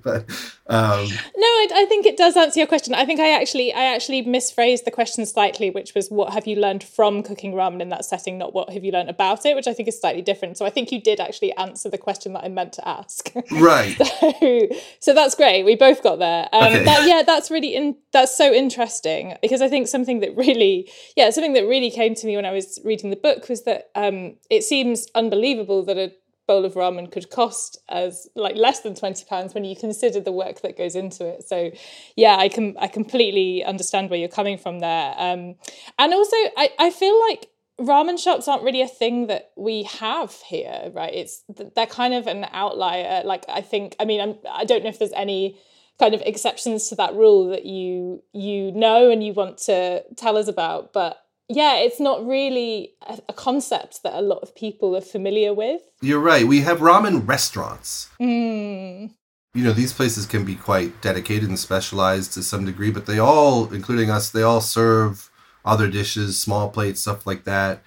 [0.02, 0.28] but
[0.66, 2.94] um no I, I, think it does answer your question.
[2.94, 6.56] I think i actually i actually misphrased the question slightly which was what have you
[6.56, 8.38] learned from cooking ramen in that setting?
[8.38, 10.56] Not what have you learned about it which i think is slightly different.
[10.56, 13.30] So i think you did actually answer the question that i meant to ask.
[13.50, 13.96] Right.
[14.24, 14.68] So,
[15.00, 15.64] so that's great.
[15.64, 16.48] We both got there.
[16.52, 16.84] Um okay.
[16.84, 21.30] that, yeah that's really in that's so interesting because i think something that really yeah
[21.30, 24.36] something that really came to me when i was reading the book was that um
[24.50, 26.12] it seems unbelievable that a
[26.46, 30.32] bowl of ramen could cost as like less than 20 pounds when you consider the
[30.32, 31.48] work that goes into it.
[31.48, 31.70] So
[32.16, 35.14] yeah i can i completely understand where you're coming from there.
[35.16, 35.56] Um,
[35.98, 37.48] and also I, I feel like
[37.80, 41.12] ramen shops aren't really a thing that we have here right?
[41.12, 41.42] It's
[41.74, 43.22] they're kind of an outlier.
[43.24, 45.58] Like i think i mean I'm, i don't know if there's any
[45.98, 50.36] kind of exceptions to that rule that you you know and you want to tell
[50.36, 54.96] us about but yeah, it's not really a, a, concept that a lot of people
[54.96, 55.82] are familiar with.
[56.00, 56.46] You're right.
[56.46, 58.08] We have ramen restaurants.
[58.20, 59.10] Mm.
[59.52, 63.18] You know, these places can be quite dedicated and specialized to some degree, but they
[63.18, 65.30] all, including us, they all serve
[65.64, 67.82] other dishes, small plates, stuff like that.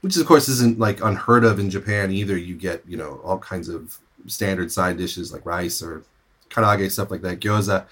[0.00, 2.36] Which, of course, isn't like unheard of in Japan either.
[2.36, 6.04] You get, you know, all kinds of standard side dishes like rice or
[6.50, 7.86] karaage, stuff like that, gyoza.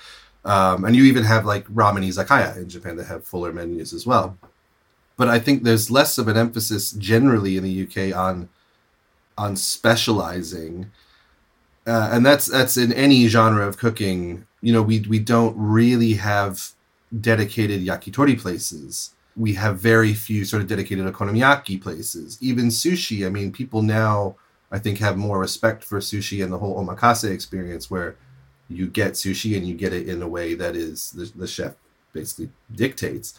[0.45, 4.07] Um, and you even have like ramen izakaya in Japan that have fuller menus as
[4.07, 4.39] well
[5.17, 8.49] but I think there's less of an emphasis generally in the UK on
[9.37, 10.91] on specializing,
[11.87, 14.47] uh, and that's that's in any genre of cooking.
[14.61, 16.71] You know, we we don't really have
[17.21, 19.11] dedicated yakitori places.
[19.37, 22.39] We have very few sort of dedicated okonomiyaki places.
[22.41, 23.27] Even sushi.
[23.27, 24.37] I mean, people now
[24.71, 28.17] I think have more respect for sushi and the whole omakase experience, where
[28.69, 31.75] you get sushi and you get it in a way that is the, the chef
[32.13, 33.39] basically dictates.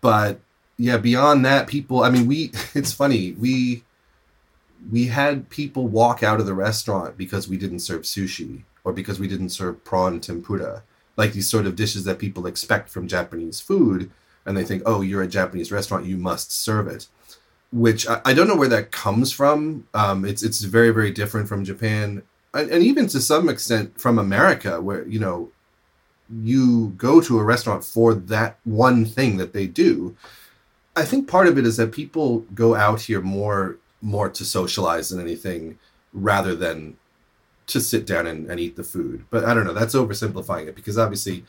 [0.00, 0.40] But
[0.80, 2.02] yeah, beyond that, people.
[2.02, 2.52] I mean, we.
[2.74, 3.32] It's funny.
[3.32, 3.84] We
[4.90, 9.20] we had people walk out of the restaurant because we didn't serve sushi or because
[9.20, 10.82] we didn't serve prawn tempura,
[11.18, 14.10] like these sort of dishes that people expect from Japanese food,
[14.46, 17.08] and they think, oh, you're a Japanese restaurant, you must serve it.
[17.70, 19.86] Which I, I don't know where that comes from.
[19.92, 22.22] Um, it's it's very very different from Japan,
[22.54, 25.50] and, and even to some extent from America, where you know
[26.42, 30.16] you go to a restaurant for that one thing that they do
[30.96, 35.10] I think part of it is that people go out here more more to socialize
[35.10, 35.78] than anything
[36.12, 36.96] rather than
[37.66, 39.24] to sit down and, and eat the food.
[39.30, 41.44] But I don't know, that's oversimplifying it because obviously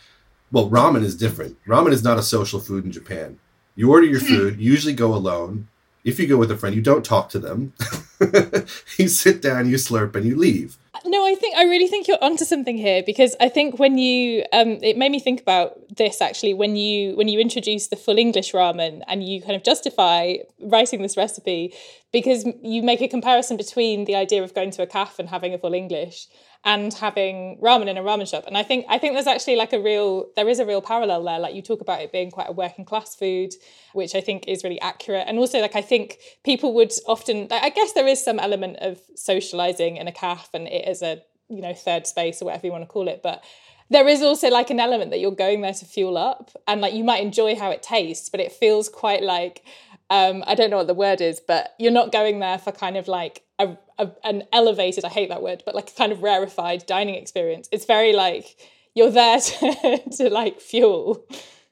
[0.51, 1.57] well, ramen is different.
[1.65, 3.39] Ramen is not a social food in Japan.
[3.75, 4.25] You order your hmm.
[4.25, 5.69] food, you usually go alone.
[6.03, 7.73] If you go with a friend, you don't talk to them.
[8.97, 10.77] you sit down, you slurp, and you leave.
[11.05, 14.43] No, I think I really think you're onto something here because I think when you
[14.53, 18.17] um, it made me think about this actually when you when you introduce the full
[18.17, 21.73] English ramen and you kind of justify writing this recipe
[22.11, 25.53] because you make a comparison between the idea of going to a cafe and having
[25.53, 26.27] a full English
[26.63, 28.43] and having ramen in a ramen shop.
[28.45, 31.23] And I think I think there's actually like a real there is a real parallel
[31.23, 31.39] there.
[31.39, 33.53] Like you talk about it being quite a working class food,
[33.93, 35.25] which I think is really accurate.
[35.27, 38.99] And also like I think people would often I guess there is some element of
[39.15, 42.71] socializing in a cafe and it is a you know third space or whatever you
[42.71, 43.43] want to call it, but
[43.89, 46.93] there is also like an element that you're going there to fuel up and like
[46.93, 49.63] you might enjoy how it tastes, but it feels quite like
[50.11, 52.97] um, I don't know what the word is, but you're not going there for kind
[52.97, 56.23] of like a, a, an elevated, I hate that word, but like a kind of
[56.23, 57.69] rarefied dining experience.
[57.71, 58.57] It's very like
[58.93, 61.25] you're there to, to like fuel.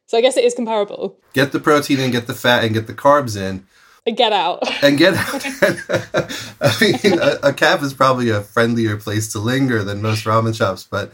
[0.05, 1.19] So I guess it is comparable.
[1.33, 3.65] Get the protein and get the fat and get the carbs in.
[4.07, 4.63] And get out.
[4.83, 5.45] And get out.
[6.61, 10.55] I mean, a, a cafe is probably a friendlier place to linger than most ramen
[10.55, 11.11] shops, but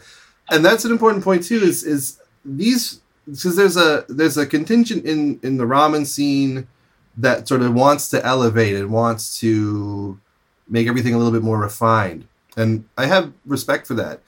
[0.48, 1.56] and that's an important point too.
[1.56, 6.68] Is is these because there's a there's a contingent in in the ramen scene
[7.16, 10.18] that sort of wants to elevate and wants to
[10.68, 12.26] make everything a little bit more refined.
[12.56, 14.20] And I have respect for that.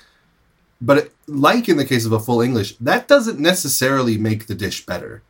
[0.81, 4.87] But like in the case of a full English, that doesn't necessarily make the dish
[4.87, 5.23] better.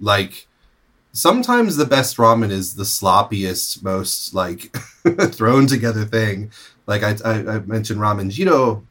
[0.00, 0.46] Like
[1.12, 4.74] sometimes the best ramen is the sloppiest, most like
[5.32, 6.50] thrown together thing.
[6.86, 8.84] Like I, I, I, mentioned ramen jiro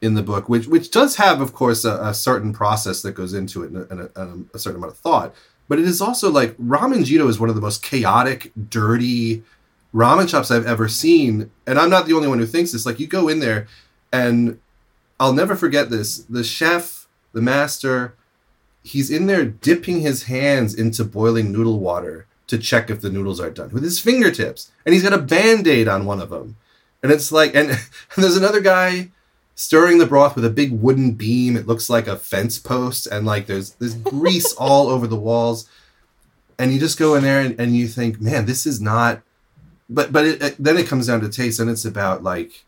[0.00, 3.32] in the book, which which does have, of course, a, a certain process that goes
[3.34, 5.34] into it and a, and a, a certain amount of thought
[5.68, 9.42] but it is also like ramen jiro is one of the most chaotic, dirty
[9.94, 11.50] ramen shops I've ever seen.
[11.66, 12.86] And I'm not the only one who thinks this.
[12.86, 13.66] Like you go in there
[14.12, 14.58] and
[15.20, 16.18] I'll never forget this.
[16.18, 18.14] The chef, the master,
[18.82, 23.40] he's in there dipping his hands into boiling noodle water to check if the noodles
[23.40, 24.70] are done with his fingertips.
[24.84, 26.56] And he's got a band-aid on one of them.
[27.02, 27.78] And it's like and, and
[28.16, 29.10] there's another guy
[29.54, 31.56] stirring the broth with a big wooden beam.
[31.56, 35.68] It looks like a fence post, and like there's there's grease all over the walls.
[36.58, 39.22] And you just go in there and, and you think, man, this is not.
[39.90, 42.64] But but it, it, then it comes down to taste, and it's about like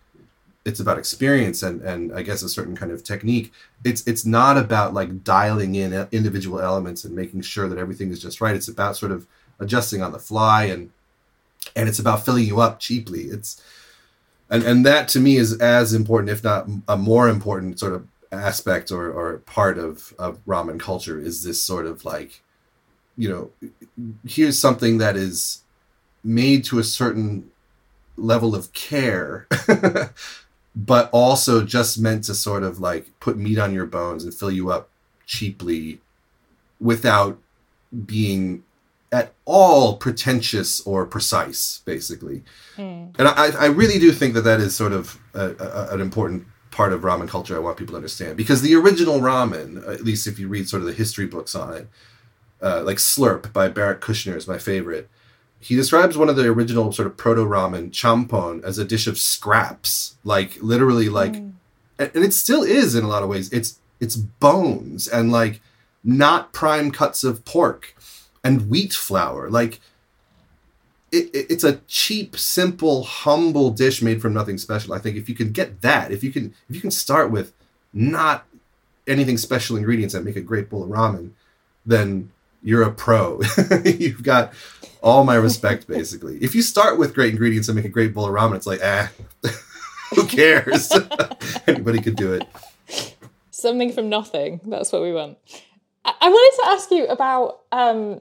[0.65, 3.53] it's about experience and and I guess a certain kind of technique.
[3.85, 8.21] It's it's not about like dialing in individual elements and making sure that everything is
[8.21, 8.55] just right.
[8.55, 9.27] It's about sort of
[9.59, 10.91] adjusting on the fly and
[11.77, 13.23] and it's about filling you up cheaply.
[13.23, 13.63] It's
[14.51, 18.07] and and that to me is as important, if not a more important sort of
[18.33, 22.43] aspect or or part of of ramen culture is this sort of like,
[23.17, 23.51] you know,
[24.27, 25.63] here's something that is
[26.23, 27.51] made to a certain
[28.17, 29.47] level of care.
[30.77, 34.51] but also just meant to sort of like put meat on your bones and fill
[34.51, 34.89] you up
[35.27, 36.01] cheaply
[36.81, 37.39] without
[38.07, 38.63] being
[39.13, 42.43] at all pretentious or precise, basically.
[42.77, 43.15] Mm.
[43.19, 46.47] And I, I really do think that that is sort of a, a, an important
[46.71, 48.37] part of ramen culture I want people to understand.
[48.37, 51.75] Because the original ramen, at least if you read sort of the history books on
[51.75, 51.89] it,
[52.63, 55.09] uh, like Slurp by Barak Kushner is my favorite.
[55.61, 59.19] He describes one of the original sort of proto ramen, champon, as a dish of
[59.19, 61.53] scraps, like literally like, mm.
[61.99, 63.53] and it still is in a lot of ways.
[63.53, 65.61] It's it's bones and like
[66.03, 67.95] not prime cuts of pork
[68.43, 69.81] and wheat flour, like
[71.13, 74.95] it, it, it's a cheap, simple, humble dish made from nothing special.
[74.95, 77.53] I think if you can get that, if you can, if you can start with
[77.93, 78.47] not
[79.07, 81.33] anything special ingredients that make a great bowl of ramen,
[81.85, 82.31] then
[82.63, 83.41] you're a pro.
[83.85, 84.53] You've got
[85.03, 86.39] all my respect, basically.
[86.39, 88.81] if you start with great ingredients and make a great bowl of ramen, it's like,
[88.83, 89.11] ah,
[90.15, 90.93] who cares?
[91.67, 92.47] Anybody could do it.
[93.51, 94.61] Something from nothing.
[94.65, 95.39] That's what we want.
[96.05, 98.21] I, I wanted to ask you about um,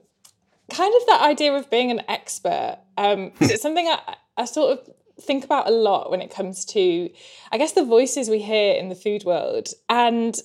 [0.70, 2.80] kind of that idea of being an expert.
[2.98, 4.90] Um, it's something I, I sort of
[5.22, 7.10] think about a lot when it comes to,
[7.52, 9.70] I guess, the voices we hear in the food world.
[9.90, 10.36] And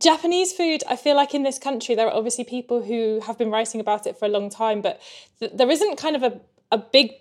[0.00, 3.50] Japanese food, I feel like in this country, there are obviously people who have been
[3.50, 5.00] writing about it for a long time, but
[5.40, 6.40] th- there isn't kind of a,
[6.72, 7.12] a big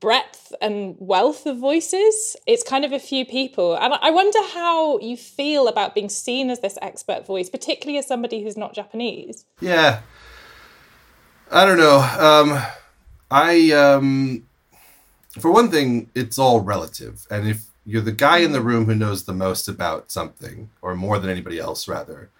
[0.00, 2.36] breadth and wealth of voices.
[2.46, 3.76] It's kind of a few people.
[3.76, 8.06] And I wonder how you feel about being seen as this expert voice, particularly as
[8.06, 9.44] somebody who's not Japanese.
[9.60, 10.00] Yeah.
[11.50, 11.98] I don't know.
[11.98, 12.62] Um,
[13.30, 14.46] I, um,
[15.38, 17.26] for one thing, it's all relative.
[17.30, 18.64] And if you're the guy in the mm.
[18.64, 22.30] room who knows the most about something, or more than anybody else, rather,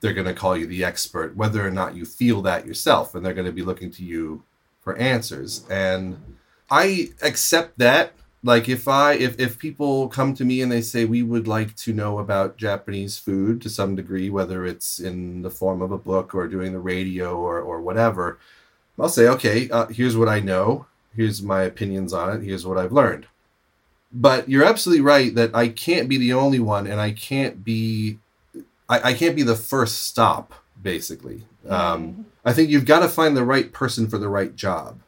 [0.00, 3.14] they're going to call you the expert, whether or not you feel that yourself.
[3.14, 4.42] And they're going to be looking to you
[4.80, 5.66] for answers.
[5.68, 6.36] And
[6.70, 8.12] I accept that.
[8.42, 11.76] Like if I if if people come to me and they say we would like
[11.76, 15.98] to know about Japanese food to some degree, whether it's in the form of a
[15.98, 18.38] book or doing the radio or or whatever,
[18.98, 22.78] I'll say okay, uh, here's what I know, here's my opinions on it, here's what
[22.78, 23.26] I've learned
[24.12, 28.18] but you're absolutely right that I can't be the only one, and I can't be,
[28.88, 30.54] I, I can't be the first stop.
[30.82, 31.70] Basically, mm.
[31.70, 34.98] um, I think you've got to find the right person for the right job.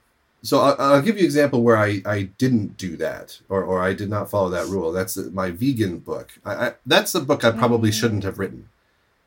[0.43, 3.81] So I'll, I'll, give you an example where I, I didn't do that, or, or
[3.81, 4.93] I did not follow that rule.
[4.93, 6.33] That's my vegan book.
[6.45, 7.95] I, I, that's a book I probably mm.
[7.95, 8.69] shouldn't have written.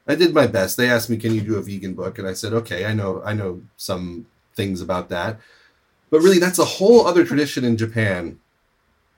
[0.07, 0.77] I did my best.
[0.77, 3.23] They asked me, "Can you do a vegan book?" And I said, "Okay, I know
[3.25, 5.39] I know some things about that."
[6.11, 8.39] But really, that's a whole other tradition in Japan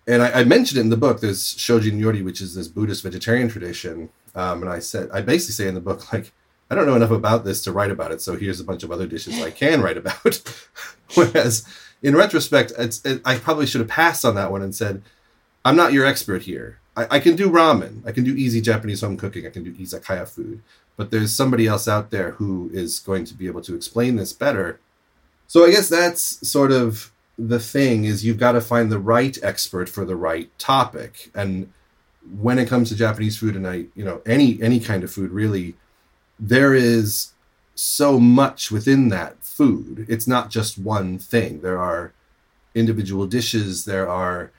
[0.07, 1.19] and I, I, mentioned it in the book.
[1.19, 4.09] There's Shojin Ryori, which is this Buddhist vegetarian tradition.
[4.35, 6.31] Um, and I said, I basically say in the book, like,
[6.69, 8.21] I don't know enough about this to write about it.
[8.21, 10.41] So here's a bunch of other dishes I can write about.
[11.15, 11.67] Whereas
[12.01, 15.01] in retrospect, it, I probably should have passed on that one and said,
[15.65, 16.79] I'm not your expert here.
[16.95, 18.05] I, I, can do ramen.
[18.05, 19.45] I can do easy Japanese home cooking.
[19.45, 20.61] I can do izakaya food.
[20.95, 24.33] But there's somebody else out there who is going to be able to explain this
[24.33, 24.79] better.
[25.47, 29.37] So I guess that's sort of the thing is you've got to find the right
[29.43, 31.29] expert for the right topic.
[31.35, 31.71] And
[32.39, 35.31] when it comes to japanese food and i you know any any kind of food
[35.31, 35.75] really
[36.37, 37.31] there is
[37.79, 40.05] so much within that food.
[40.09, 41.61] It's not just one thing.
[41.61, 42.13] There are
[42.75, 43.85] individual dishes.
[43.85, 44.51] There are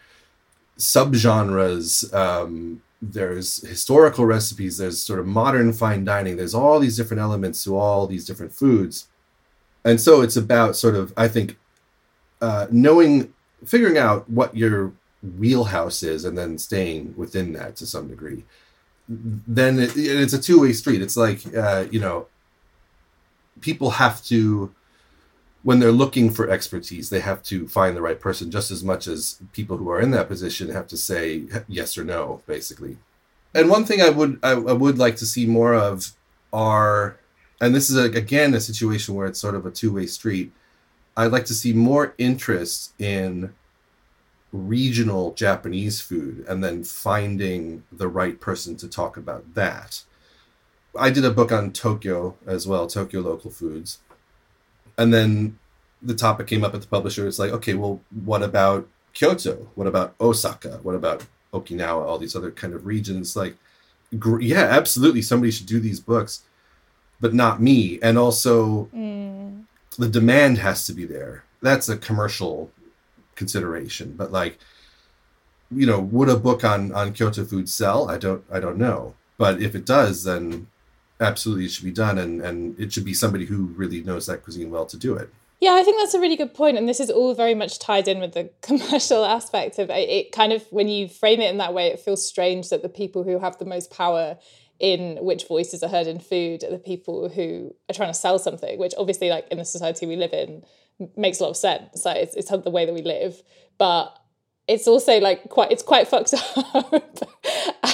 [0.79, 2.13] subgenres.
[2.15, 4.79] Um, there's historical recipes.
[4.79, 6.37] There's sort of modern fine dining.
[6.37, 9.09] There's all these different elements to all these different foods.
[9.85, 11.57] And so it's about sort of i think
[12.41, 13.33] uh, knowing,
[13.65, 14.93] figuring out what your
[15.39, 18.45] wheelhouse is, and then staying within that to some degree.
[19.09, 21.03] Then it, it's a two way street.
[21.03, 22.27] It's like uh, you know,
[23.61, 24.75] people have to
[25.63, 29.07] when they're looking for expertise, they have to find the right person just as much
[29.07, 32.97] as people who are in that position have to say yes or no, basically.
[33.55, 36.13] And one thing I would I, I would like to see more of
[36.53, 37.19] are,
[37.61, 40.53] and this is a, again a situation where it's sort of a two way street,
[41.19, 43.53] I'd like to see more interest in
[44.53, 50.05] regional Japanese food and then finding the right person to talk about that.
[50.97, 53.99] I did a book on Tokyo as well, Tokyo local foods.
[54.97, 55.59] And then
[56.01, 57.27] the topic came up at the publisher.
[57.27, 59.71] It's like, okay, well, what about Kyoto?
[59.75, 60.79] What about Osaka?
[60.85, 62.07] What about Okinawa?
[62.07, 63.35] All these other kind of regions.
[63.35, 63.57] Like,
[64.41, 66.43] yeah, absolutely, somebody should do these books,
[67.21, 67.99] but not me.
[68.03, 69.65] And also, mm
[69.99, 71.45] the demand has to be there.
[71.61, 72.71] That's a commercial
[73.35, 74.59] consideration, but like,
[75.71, 78.09] you know, would a book on on Kyoto food sell?
[78.09, 80.69] I don't I don't know, but if it does, then
[81.21, 84.43] absolutely it should be done, and and it should be somebody who really knows that
[84.45, 85.31] cuisine well to do it.
[85.61, 88.07] Yeah, I think that's a really good point, and this is all very much tied
[88.07, 90.09] in with the commercial aspect of it.
[90.09, 90.33] it.
[90.33, 93.25] Kind of when you frame it in that way, it feels strange that the people
[93.25, 94.39] who have the most power
[94.81, 98.39] in which voices are heard in food are the people who are trying to sell
[98.39, 100.63] something, which obviously, like in the society we live in,
[101.17, 102.05] makes a lot of sense.
[102.05, 103.43] Like it's, it's the way that we live.
[103.77, 104.17] But
[104.69, 107.03] it's also like quite it's quite fucked up.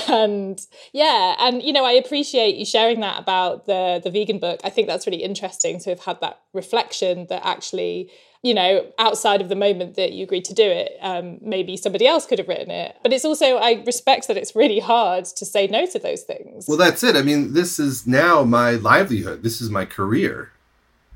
[0.09, 0.61] And
[0.93, 4.61] yeah and you know i appreciate you sharing that about the the vegan book.
[4.65, 8.11] I think that's really interesting to have had that reflection that actually
[8.43, 12.07] you know outside of the moment that you agreed to do it um, maybe somebody
[12.07, 12.97] else could have written it.
[13.03, 16.67] But it's also i respect that it's really hard to say no to those things.
[16.69, 17.15] Well that's it.
[17.17, 19.43] I mean this is now my livelihood.
[19.43, 20.51] This is my career.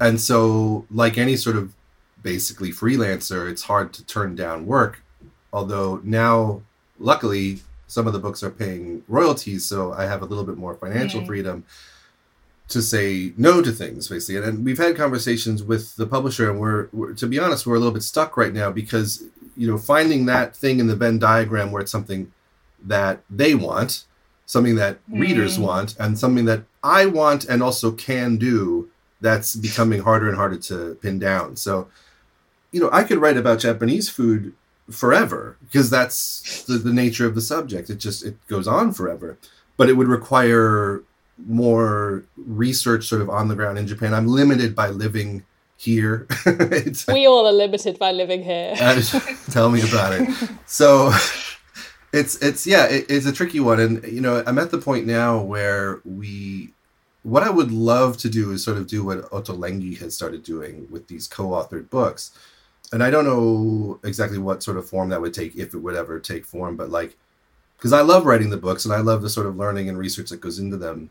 [0.01, 1.75] And so like any sort of
[2.23, 5.03] basically freelancer it's hard to turn down work
[5.53, 6.63] although now
[6.99, 10.75] luckily some of the books are paying royalties so i have a little bit more
[10.75, 11.27] financial mm.
[11.27, 11.65] freedom
[12.69, 16.61] to say no to things basically and, and, we've had conversations with the publisher and
[16.61, 19.25] we're, we're, to be honest we're a little bit stuck right now because
[19.57, 22.31] you know finding that thing in the venn diagram where it's something
[22.85, 24.05] that they want
[24.47, 25.21] something that mm.
[25.21, 28.89] readers want and something that i want and also can do
[29.21, 31.89] that's becoming harder and harder to pin down so
[32.71, 34.53] you know i could write about japanese food
[34.91, 37.91] forever because that's the, the nature of the subject.
[37.91, 39.39] It just it goes on forever,
[39.77, 41.03] but it would require
[41.47, 44.15] more research sort of on the ground in Japan.
[44.15, 45.45] I'm limited by living
[45.77, 46.27] here.
[47.09, 48.75] we all are limited by living here.
[48.81, 49.01] Uh,
[49.51, 50.29] tell me about it.
[50.67, 51.13] So
[52.13, 55.07] it's it's yeah, it, it's a tricky one, and you know I'm at the point
[55.07, 56.75] now where we.
[57.25, 60.87] What I would love to do is sort of do what Ottolenghi has started doing
[60.89, 62.31] with these co-authored books,
[62.93, 65.95] and I don't know exactly what sort of form that would take if it would
[65.95, 67.17] ever take form, but like,
[67.77, 70.31] because I love writing the books and I love the sort of learning and research
[70.31, 71.11] that goes into them,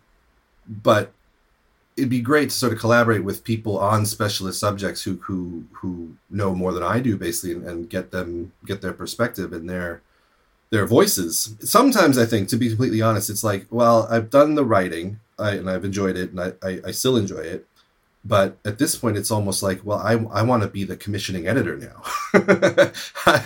[0.67, 1.11] but
[1.95, 6.15] it'd be great to sort of collaborate with people on specialist subjects who who who
[6.29, 10.01] know more than I do, basically, and, and get them get their perspective and their
[10.69, 11.55] their voices.
[11.61, 15.51] Sometimes I think, to be completely honest, it's like, well, I've done the writing, I,
[15.51, 17.65] and I've enjoyed it, and I, I, I still enjoy it
[18.27, 21.47] but at this point it's almost like well i, I want to be the commissioning
[21.47, 22.01] editor now.
[23.25, 23.43] I,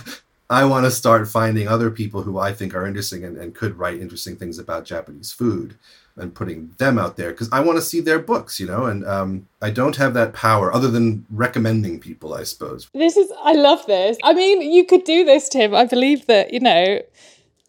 [0.50, 3.78] I want to start finding other people who i think are interesting and, and could
[3.78, 5.76] write interesting things about japanese food
[6.18, 8.86] and putting them out there because i want to see their books you know?
[8.86, 12.90] And um, i don't have that power other than recommending people i suppose.
[12.94, 14.18] This is i love this.
[14.24, 15.76] I mean you could do this tim.
[15.76, 17.02] I believe that you know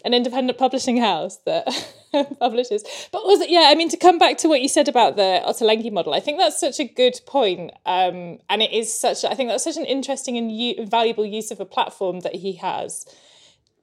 [0.04, 1.68] an independent publishing house that
[2.40, 2.84] publishes.
[3.10, 5.92] But also, yeah, I mean, to come back to what you said about the Ottolenghi
[5.92, 7.72] model, I think that's such a good point.
[7.86, 11.50] Um, and it is such, I think that's such an interesting and u- valuable use
[11.50, 13.06] of a platform that he has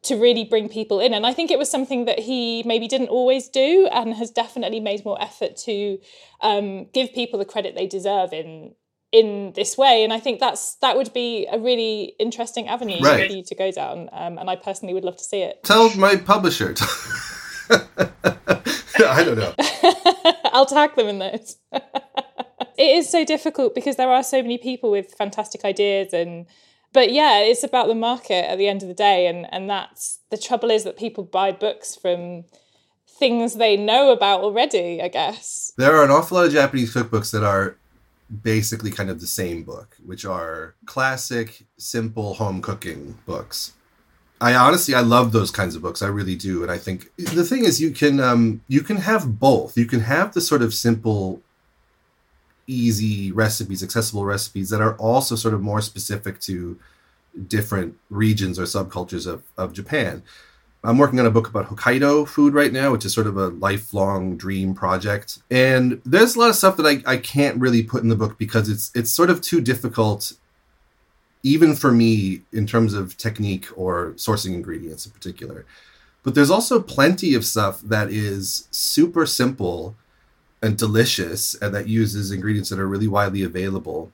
[0.04, 1.14] to really bring people in.
[1.14, 4.80] And I think it was something that he maybe didn't always do and has definitely
[4.80, 6.00] made more effort to
[6.42, 8.76] um, give people the credit they deserve in
[9.12, 13.28] in this way and i think that's that would be a really interesting avenue right.
[13.28, 15.90] for you to go down um, and i personally would love to see it tell
[15.96, 16.76] my publisher
[19.00, 19.54] i don't know
[20.52, 21.58] i'll tag them in those.
[21.72, 26.46] it is so difficult because there are so many people with fantastic ideas and
[26.94, 30.20] but yeah it's about the market at the end of the day and and that's
[30.32, 32.44] the trouble is that people buy books from
[33.08, 37.32] things they know about already i guess there are an awful lot of japanese cookbooks
[37.32, 37.78] that are
[38.30, 43.74] basically kind of the same book, which are classic, simple home cooking books.
[44.42, 46.02] I honestly I love those kinds of books.
[46.02, 49.40] I really do, and I think the thing is you can um, you can have
[49.40, 49.78] both.
[49.78, 51.42] You can have the sort of simple,
[52.66, 56.80] easy recipes, accessible recipes that are also sort of more specific to
[57.48, 60.24] different regions or subcultures of of Japan.
[60.84, 63.48] I'm working on a book about Hokkaido food right now, which is sort of a
[63.48, 65.40] lifelong dream project.
[65.52, 68.38] And there's a lot of stuff that I, I can't really put in the book
[68.38, 70.34] because it's it's sort of too difficult,
[71.44, 75.66] even for me, in terms of technique or sourcing ingredients in particular.
[76.24, 79.96] But there's also plenty of stuff that is super simple
[80.62, 84.12] and delicious and that uses ingredients that are really widely available.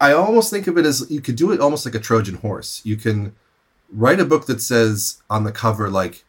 [0.00, 2.80] I almost think of it as you could do it almost like a Trojan horse.
[2.84, 3.34] You can
[3.92, 6.24] write a book that says on the cover like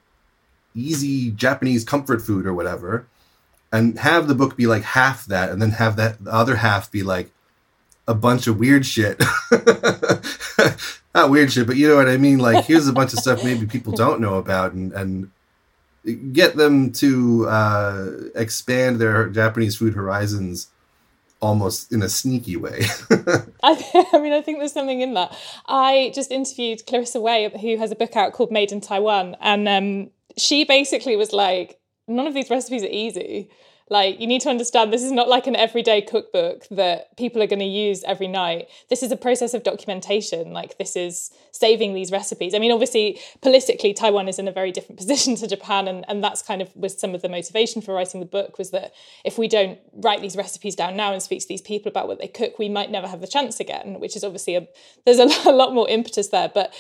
[0.74, 3.08] easy Japanese comfort food or whatever,
[3.72, 6.92] and have the book be like half that, and then have that the other half
[6.92, 7.32] be like
[8.08, 9.22] a bunch of weird shit.
[11.16, 12.40] Not weird shit, but you know what I mean.
[12.40, 15.32] Like here's a bunch of stuff maybe people don't know about, and and
[16.34, 20.68] get them to uh, expand their Japanese food horizons
[21.42, 22.82] almost in a sneaky way.
[23.64, 25.36] I, I, mean, I think there's something in that.
[25.68, 29.68] I just interviewed Clarissa Wei, who has a book out called Made in Taiwan, and
[29.68, 33.50] um, she basically was like, none of these recipes are easy.
[33.90, 37.48] Like, you need to understand this is not like an everyday cookbook that people are
[37.48, 38.68] going to use every night.
[38.90, 40.54] This is a process of documentation.
[40.54, 42.56] Like, this is saving these recipes.
[42.56, 45.88] I mean, obviously, politically, Taiwan is in a very different position to Japan.
[45.88, 48.72] And, and that's kind of was some of the motivation for writing the book was
[48.72, 52.08] that if we don't write these recipes down now and speak to these people about
[52.08, 54.68] what they cook, we might never have the chance again, which is obviously a,
[55.06, 56.50] there's a, a lot more impetus there.
[56.52, 56.74] But,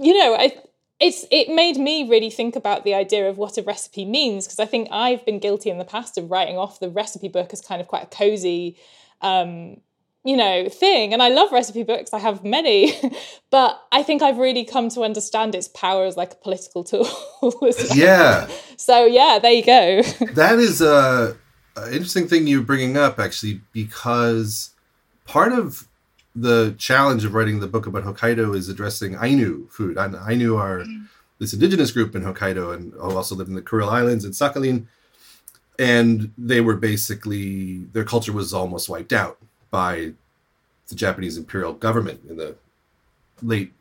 [0.00, 0.54] you know, I,
[1.00, 4.58] it's it made me really think about the idea of what a recipe means because
[4.58, 7.60] I think I've been guilty in the past of writing off the recipe book as
[7.60, 8.76] kind of quite a cozy
[9.20, 9.78] um,
[10.24, 12.94] you know thing and I love recipe books I have many
[13.50, 17.08] but I think I've really come to understand its power as like a political tool
[17.42, 17.72] well.
[17.94, 21.36] yeah so yeah there you go that is a,
[21.76, 24.70] a interesting thing you're bringing up actually because
[25.26, 25.88] part of
[26.34, 29.98] the challenge of writing the book about Hokkaido is addressing Ainu food.
[29.98, 31.06] And Ainu are mm.
[31.38, 34.86] this indigenous group in Hokkaido and who also lived in the Kuril Islands and Sakhalin.
[35.78, 39.38] And they were basically, their culture was almost wiped out
[39.70, 40.12] by
[40.88, 42.56] the Japanese imperial government in the
[43.42, 43.78] late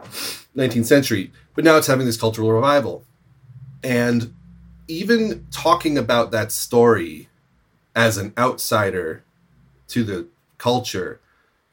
[0.56, 1.32] 19th century.
[1.56, 3.04] But now it's having this cultural revival.
[3.84, 4.34] And
[4.88, 7.30] even talking about that story
[7.96, 9.24] as an outsider
[9.90, 10.28] to the
[10.58, 11.20] culture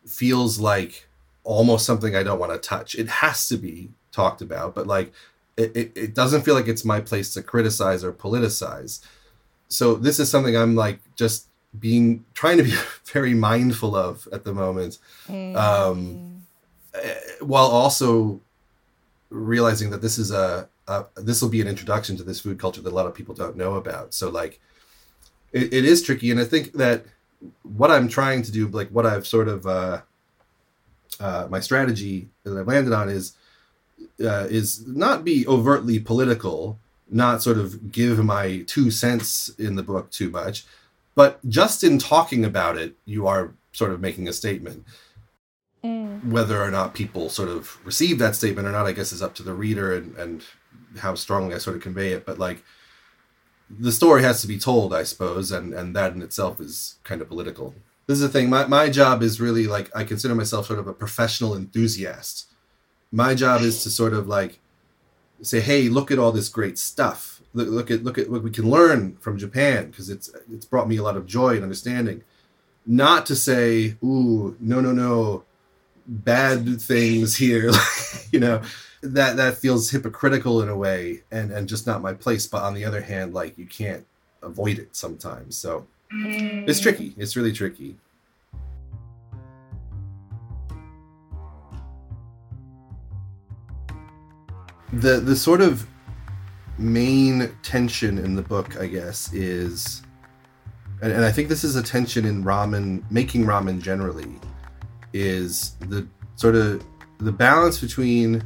[0.08, 1.08] feels like
[1.44, 2.94] almost something I don't want to touch.
[2.94, 5.12] It has to be talked about, but like
[5.56, 9.00] it, it, it, doesn't feel like it's my place to criticize or politicize.
[9.68, 11.48] So this is something I'm like just
[11.78, 12.74] being trying to be
[13.12, 15.56] very mindful of at the moment, mm.
[15.56, 16.44] um,
[17.40, 18.40] while also
[19.30, 22.80] realizing that this is a, a this will be an introduction to this food culture
[22.80, 24.14] that a lot of people don't know about.
[24.14, 24.60] So like
[25.52, 27.04] it, it is tricky, and I think that
[27.62, 30.00] what I'm trying to do, like what I've sort of uh,
[31.20, 33.34] uh, my strategy that I've landed on is
[34.20, 36.78] uh, is not be overtly political,
[37.10, 40.64] not sort of give my two cents in the book too much,
[41.14, 44.84] but just in talking about it, you are sort of making a statement.
[45.84, 46.24] Mm.
[46.30, 49.34] Whether or not people sort of receive that statement or not, I guess is up
[49.36, 50.44] to the reader and, and
[50.98, 52.26] how strongly I sort of convey it.
[52.26, 52.64] But like
[53.70, 57.20] the story has to be told, I suppose, and and that in itself is kind
[57.20, 57.74] of political.
[58.06, 58.48] This is the thing.
[58.48, 62.46] My my job is really like I consider myself sort of a professional enthusiast.
[63.12, 64.58] My job is to sort of like
[65.42, 67.40] say, hey, look at all this great stuff.
[67.54, 70.88] Look, look at look at what we can learn from Japan because it's it's brought
[70.88, 72.22] me a lot of joy and understanding.
[72.86, 75.44] Not to say, ooh, no, no, no,
[76.06, 77.70] bad things here,
[78.32, 78.62] you know
[79.02, 82.74] that that feels hypocritical in a way and and just not my place but on
[82.74, 84.06] the other hand like you can't
[84.42, 85.56] avoid it sometimes.
[85.56, 86.68] So mm.
[86.68, 87.14] it's tricky.
[87.16, 87.96] It's really tricky.
[94.92, 95.86] The the sort of
[96.78, 100.02] main tension in the book i guess is
[101.02, 104.32] and, and i think this is a tension in ramen making ramen generally
[105.12, 106.84] is the sort of
[107.18, 108.44] the balance between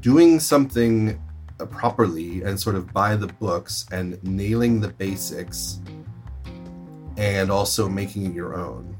[0.00, 1.20] doing something
[1.70, 5.80] properly and sort of by the books and nailing the basics
[7.16, 8.96] and also making it your own.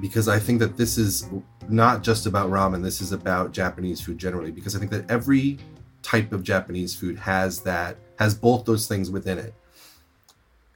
[0.00, 1.28] Because I think that this is
[1.68, 4.50] not just about ramen, this is about Japanese food generally.
[4.50, 5.58] Because I think that every
[6.02, 9.54] type of Japanese food has that, has both those things within it.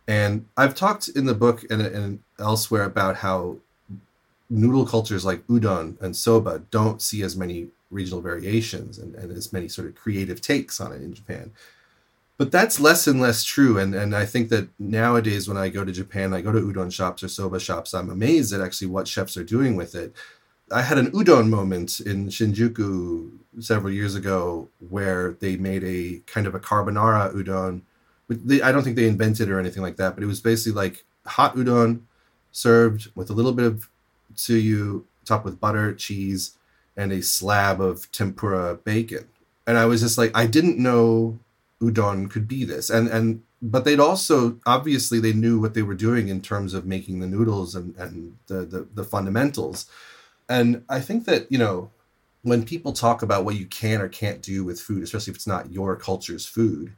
[0.09, 3.57] And I've talked in the book and, and elsewhere about how
[4.51, 9.53] noodle cultures like udon and soba don't see as many regional variations and, and as
[9.53, 11.53] many sort of creative takes on it in Japan.
[12.39, 13.79] But that's less and less true.
[13.79, 16.93] And, and I think that nowadays, when I go to Japan, I go to udon
[16.93, 20.13] shops or soba shops, I'm amazed at actually what chefs are doing with it.
[20.73, 23.31] I had an udon moment in Shinjuku
[23.61, 27.83] several years ago where they made a kind of a carbonara udon.
[28.63, 31.55] I don't think they invented or anything like that, but it was basically like hot
[31.55, 32.01] udon
[32.51, 33.89] served with a little bit of
[34.35, 36.57] tsuyu, topped with butter, cheese,
[36.97, 39.27] and a slab of tempura bacon.
[39.67, 41.39] And I was just like, I didn't know
[41.81, 42.91] udon could be this.
[42.91, 46.85] And and but they'd also obviously they knew what they were doing in terms of
[46.85, 49.87] making the noodles and, and the, the, the fundamentals.
[50.49, 51.91] And I think that, you know,
[52.43, 55.47] when people talk about what you can or can't do with food, especially if it's
[55.47, 56.93] not your culture's food,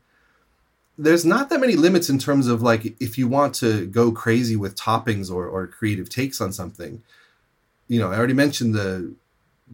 [0.96, 4.56] there's not that many limits in terms of like if you want to go crazy
[4.56, 7.02] with toppings or, or creative takes on something.
[7.88, 9.12] You know, I already mentioned the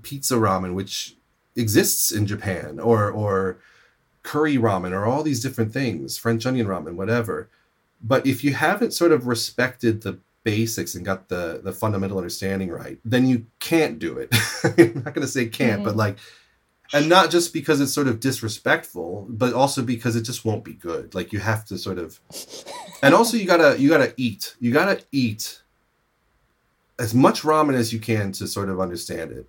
[0.03, 1.17] pizza ramen, which
[1.57, 3.59] exists in Japan, or or
[4.23, 7.49] curry ramen, or all these different things, French onion ramen, whatever.
[8.03, 12.71] But if you haven't sort of respected the basics and got the the fundamental understanding
[12.71, 14.35] right, then you can't do it.
[14.65, 15.85] I'm not going to say can't, mm-hmm.
[15.85, 16.19] but like,
[16.93, 20.75] and not just because it's sort of disrespectful, but also because it just won't be
[20.75, 21.15] good.
[21.15, 22.21] Like you have to sort of,
[23.03, 24.57] and also you gotta you gotta eat.
[24.61, 25.63] You gotta eat
[26.99, 29.49] as much ramen as you can to sort of understand it.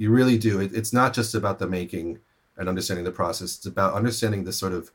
[0.00, 0.60] You really do.
[0.60, 2.20] It, it's not just about the making
[2.56, 3.58] and understanding the process.
[3.58, 4.90] It's about understanding the sort of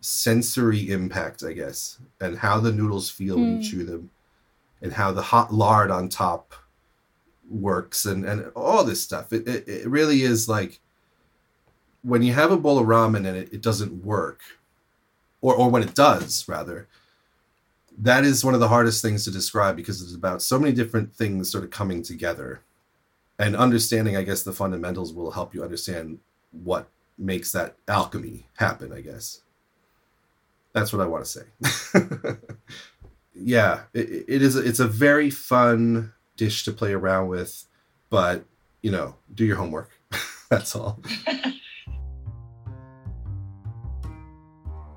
[0.00, 3.40] sensory impact, I guess, and how the noodles feel mm.
[3.40, 3.62] when you hmm.
[3.62, 4.10] chew them,
[4.80, 6.54] and how the hot lard on top
[7.50, 9.32] works, and and all this stuff.
[9.32, 10.78] It it, it really is like
[12.02, 14.42] when you have a bowl of ramen and it, it doesn't work,
[15.40, 16.86] or, or when it does, rather,
[17.98, 21.12] that is one of the hardest things to describe because it's about so many different
[21.12, 22.60] things sort of coming together.
[23.38, 26.18] And understanding, I guess, the fundamentals will help you understand
[26.52, 29.42] what makes that alchemy happen, I guess.
[30.72, 31.44] That's what I want to say.
[33.34, 34.56] yeah, it, it is.
[34.56, 37.64] It's a very fun dish to play around with,
[38.10, 38.44] but
[38.82, 39.90] you know, do your homework.
[40.50, 41.00] That's all.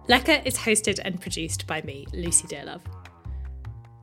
[0.09, 2.81] Lecker is hosted and produced by me, Lucy Dearlove.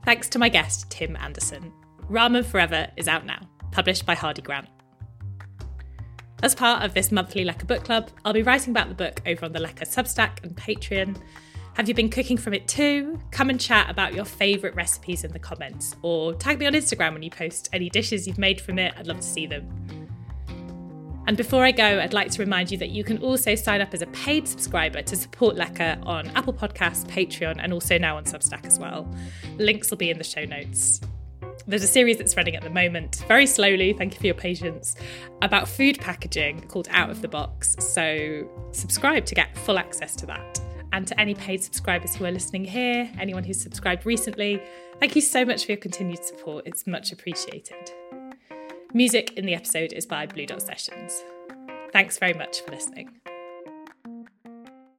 [0.05, 1.73] Thanks to my guest, Tim Anderson.
[2.09, 3.41] Ramen Forever is out now,
[3.77, 4.67] published by Hardie Grant.
[6.41, 9.45] As part of this monthly Lecker Book Club, I'll be writing about the book over
[9.45, 11.15] on the Lecker Substack and Patreon,
[11.75, 13.19] have you been cooking from it too?
[13.29, 17.13] Come and chat about your favourite recipes in the comments, or tag me on Instagram
[17.13, 18.95] when you post any dishes you've made from it.
[18.97, 19.69] I'd love to see them.
[21.27, 23.93] And before I go, I'd like to remind you that you can also sign up
[23.93, 28.23] as a paid subscriber to support Lecker on Apple Podcasts, Patreon, and also now on
[28.23, 29.07] Substack as well.
[29.59, 30.99] Links will be in the show notes.
[31.69, 34.95] There's a series that's running at the moment, very slowly, thank you for your patience,
[35.41, 37.75] about food packaging called Out of the Box.
[37.79, 40.61] So subscribe to get full access to that.
[40.93, 44.63] And to any paid subscribers who are listening here, anyone who's subscribed recently,
[45.01, 46.65] thank you so much for your continued support.
[46.65, 47.91] It's much appreciated.
[48.93, 51.21] Music in the episode is by Blue Dot Sessions.
[51.91, 53.09] Thanks very much for listening.